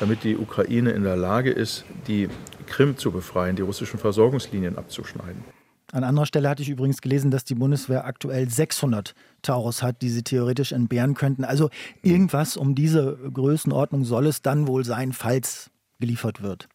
damit 0.00 0.22
die 0.22 0.36
Ukraine 0.36 0.90
in 0.90 1.02
der 1.02 1.16
Lage 1.16 1.50
ist, 1.50 1.86
die 2.08 2.28
Krim 2.66 2.98
zu 2.98 3.10
befreien, 3.10 3.56
die 3.56 3.62
russischen 3.62 3.98
Versorgungslinien 3.98 4.76
abzuschneiden. 4.76 5.42
An 5.92 6.04
anderer 6.04 6.26
Stelle 6.26 6.46
hatte 6.50 6.60
ich 6.60 6.68
übrigens 6.68 7.00
gelesen, 7.00 7.30
dass 7.30 7.44
die 7.44 7.54
Bundeswehr 7.54 8.04
aktuell 8.04 8.50
600 8.50 9.14
Taurus 9.40 9.82
hat, 9.82 10.02
die 10.02 10.10
sie 10.10 10.22
theoretisch 10.22 10.72
entbehren 10.72 11.14
könnten. 11.14 11.44
Also 11.44 11.70
irgendwas 12.02 12.54
um 12.58 12.74
diese 12.74 13.16
Größenordnung 13.32 14.04
soll 14.04 14.26
es 14.26 14.42
dann 14.42 14.68
wohl 14.68 14.84
sein, 14.84 15.14
falls 15.14 15.70
geliefert 16.00 16.42
wird. 16.42 16.68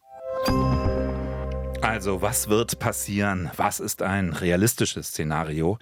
Also, 1.82 2.20
was 2.20 2.48
wird 2.48 2.78
passieren? 2.78 3.50
Was 3.56 3.80
ist 3.80 4.02
ein 4.02 4.32
realistisches 4.32 5.08
Szenario? 5.08 5.78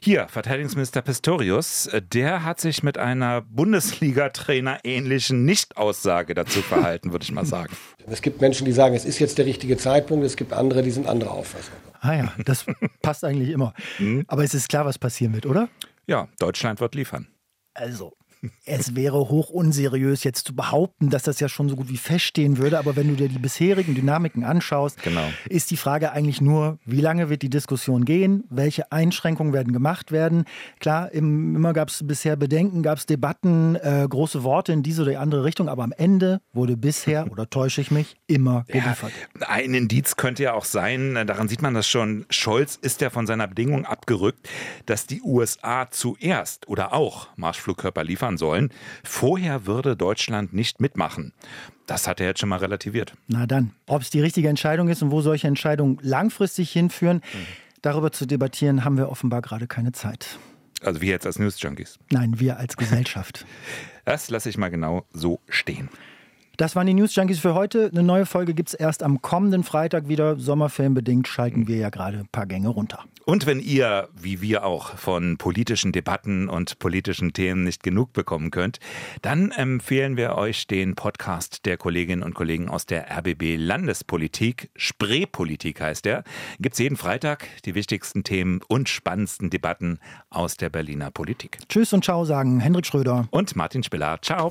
Hier, 0.00 0.28
Verteidigungsminister 0.28 1.02
Pistorius, 1.02 1.90
der 2.12 2.42
hat 2.44 2.60
sich 2.60 2.82
mit 2.82 2.96
einer 2.96 3.42
Bundesliga-Trainer 3.42 4.78
ähnlichen 4.84 5.44
Nichtaussage 5.44 6.34
dazu 6.34 6.62
verhalten, 6.62 7.12
würde 7.12 7.24
ich 7.24 7.32
mal 7.32 7.46
sagen. 7.46 7.74
Es 8.08 8.22
gibt 8.22 8.40
Menschen, 8.40 8.64
die 8.66 8.72
sagen, 8.72 8.94
es 8.94 9.04
ist 9.04 9.18
jetzt 9.18 9.36
der 9.36 9.46
richtige 9.46 9.76
Zeitpunkt, 9.76 10.24
es 10.24 10.36
gibt 10.36 10.52
andere, 10.52 10.84
die 10.84 10.92
sind 10.92 11.08
anderer 11.08 11.32
Auffassung. 11.32 11.74
Ah 12.00 12.14
ja, 12.14 12.32
das 12.44 12.64
passt 13.02 13.24
eigentlich 13.24 13.50
immer. 13.50 13.74
Hm? 13.96 14.24
Aber 14.28 14.44
es 14.44 14.54
ist 14.54 14.68
klar, 14.68 14.84
was 14.84 14.96
passieren 14.96 15.34
wird, 15.34 15.44
oder? 15.44 15.68
Ja, 16.06 16.28
Deutschland 16.38 16.78
wird 16.78 16.94
liefern. 16.94 17.26
Also, 17.74 18.12
es 18.64 18.94
wäre 18.94 19.16
hoch 19.16 19.50
unseriös, 19.50 20.24
jetzt 20.24 20.46
zu 20.46 20.54
behaupten, 20.54 21.10
dass 21.10 21.22
das 21.22 21.40
ja 21.40 21.48
schon 21.48 21.68
so 21.68 21.76
gut 21.76 21.88
wie 21.88 21.96
feststehen 21.96 22.58
würde. 22.58 22.78
Aber 22.78 22.96
wenn 22.96 23.08
du 23.08 23.14
dir 23.14 23.28
die 23.28 23.38
bisherigen 23.38 23.94
Dynamiken 23.94 24.44
anschaust, 24.44 25.02
genau. 25.02 25.28
ist 25.48 25.70
die 25.70 25.76
Frage 25.76 26.12
eigentlich 26.12 26.40
nur, 26.40 26.78
wie 26.84 27.00
lange 27.00 27.28
wird 27.30 27.42
die 27.42 27.50
Diskussion 27.50 28.04
gehen? 28.04 28.44
Welche 28.50 28.90
Einschränkungen 28.92 29.52
werden 29.52 29.72
gemacht 29.72 30.12
werden? 30.12 30.44
Klar, 30.80 31.12
immer 31.12 31.72
gab 31.72 31.88
es 31.88 32.06
bisher 32.06 32.36
Bedenken, 32.36 32.82
gab 32.82 32.98
es 32.98 33.06
Debatten, 33.06 33.76
äh, 33.76 34.06
große 34.08 34.42
Worte 34.42 34.72
in 34.72 34.82
diese 34.82 35.02
oder 35.02 35.10
die 35.12 35.16
andere 35.16 35.44
Richtung. 35.44 35.68
Aber 35.68 35.84
am 35.84 35.92
Ende 35.92 36.40
wurde 36.52 36.76
bisher, 36.76 37.26
oder 37.30 37.48
täusche 37.48 37.80
ich 37.80 37.90
mich, 37.90 38.16
immer 38.26 38.64
geliefert. 38.68 39.12
Ja, 39.40 39.48
ein 39.48 39.74
Indiz 39.74 40.16
könnte 40.16 40.42
ja 40.42 40.54
auch 40.54 40.64
sein, 40.64 41.14
daran 41.26 41.48
sieht 41.48 41.62
man 41.62 41.74
das 41.74 41.86
schon, 41.86 42.26
Scholz 42.30 42.76
ist 42.80 43.00
ja 43.00 43.10
von 43.10 43.26
seiner 43.26 43.46
Bedingung 43.46 43.84
abgerückt, 43.84 44.48
dass 44.86 45.06
die 45.06 45.22
USA 45.22 45.90
zuerst 45.90 46.68
oder 46.68 46.92
auch 46.92 47.28
Marschflugkörper 47.36 48.04
liefern 48.04 48.35
liefern 48.36 48.38
sollen. 48.38 48.70
Vorher 49.04 49.66
würde 49.66 49.96
Deutschland 49.96 50.52
nicht 50.52 50.80
mitmachen. 50.80 51.32
Das 51.86 52.06
hat 52.06 52.20
er 52.20 52.26
jetzt 52.26 52.40
schon 52.40 52.48
mal 52.48 52.58
relativiert. 52.58 53.14
Na 53.28 53.46
dann, 53.46 53.72
ob 53.86 54.02
es 54.02 54.10
die 54.10 54.20
richtige 54.20 54.48
Entscheidung 54.48 54.88
ist 54.88 55.02
und 55.02 55.10
wo 55.10 55.20
solche 55.20 55.48
Entscheidungen 55.48 55.98
langfristig 56.02 56.70
hinführen, 56.70 57.18
mhm. 57.18 57.46
darüber 57.82 58.12
zu 58.12 58.26
debattieren, 58.26 58.84
haben 58.84 58.96
wir 58.96 59.08
offenbar 59.08 59.42
gerade 59.42 59.66
keine 59.66 59.92
Zeit. 59.92 60.38
Also 60.82 61.00
wir 61.00 61.10
jetzt 61.10 61.26
als 61.26 61.38
News 61.38 61.60
Junkies? 61.60 61.98
Nein, 62.10 62.38
wir 62.38 62.58
als 62.58 62.76
Gesellschaft. 62.76 63.46
das 64.04 64.30
lasse 64.30 64.48
ich 64.48 64.58
mal 64.58 64.68
genau 64.68 65.06
so 65.12 65.40
stehen. 65.48 65.88
Das 66.56 66.74
waren 66.74 66.86
die 66.86 66.94
News 66.94 67.14
Junkies 67.14 67.38
für 67.38 67.54
heute. 67.54 67.90
Eine 67.92 68.02
neue 68.02 68.24
Folge 68.24 68.54
gibt 68.54 68.70
es 68.70 68.74
erst 68.74 69.02
am 69.02 69.20
kommenden 69.20 69.62
Freitag 69.62 70.08
wieder. 70.08 70.38
Sommerfilmbedingt 70.38 71.28
schalten 71.28 71.68
wir 71.68 71.76
ja 71.76 71.90
gerade 71.90 72.20
ein 72.20 72.28
paar 72.28 72.46
Gänge 72.46 72.68
runter. 72.68 73.04
Und 73.26 73.44
wenn 73.44 73.60
ihr, 73.60 74.08
wie 74.14 74.40
wir 74.40 74.64
auch, 74.64 74.96
von 74.96 75.36
politischen 75.36 75.92
Debatten 75.92 76.48
und 76.48 76.78
politischen 76.78 77.32
Themen 77.32 77.64
nicht 77.64 77.82
genug 77.82 78.12
bekommen 78.12 78.50
könnt, 78.50 78.78
dann 79.20 79.50
empfehlen 79.50 80.16
wir 80.16 80.36
euch 80.36 80.66
den 80.66 80.94
Podcast 80.94 81.66
der 81.66 81.76
Kolleginnen 81.76 82.22
und 82.22 82.34
Kollegen 82.34 82.68
aus 82.68 82.86
der 82.86 83.10
RBB 83.10 83.56
Landespolitik. 83.58 84.70
Spreepolitik 84.76 85.80
heißt 85.80 86.06
er. 86.06 86.24
Gibt 86.58 86.74
es 86.74 86.78
jeden 86.78 86.96
Freitag 86.96 87.48
die 87.64 87.74
wichtigsten 87.74 88.24
Themen 88.24 88.60
und 88.68 88.88
spannendsten 88.88 89.50
Debatten 89.50 89.98
aus 90.30 90.56
der 90.56 90.70
Berliner 90.70 91.10
Politik. 91.10 91.58
Tschüss 91.68 91.92
und 91.92 92.04
ciao 92.04 92.24
sagen 92.24 92.60
Hendrik 92.60 92.86
Schröder 92.86 93.28
und 93.30 93.56
Martin 93.56 93.82
Spiller. 93.82 94.18
Ciao. 94.22 94.50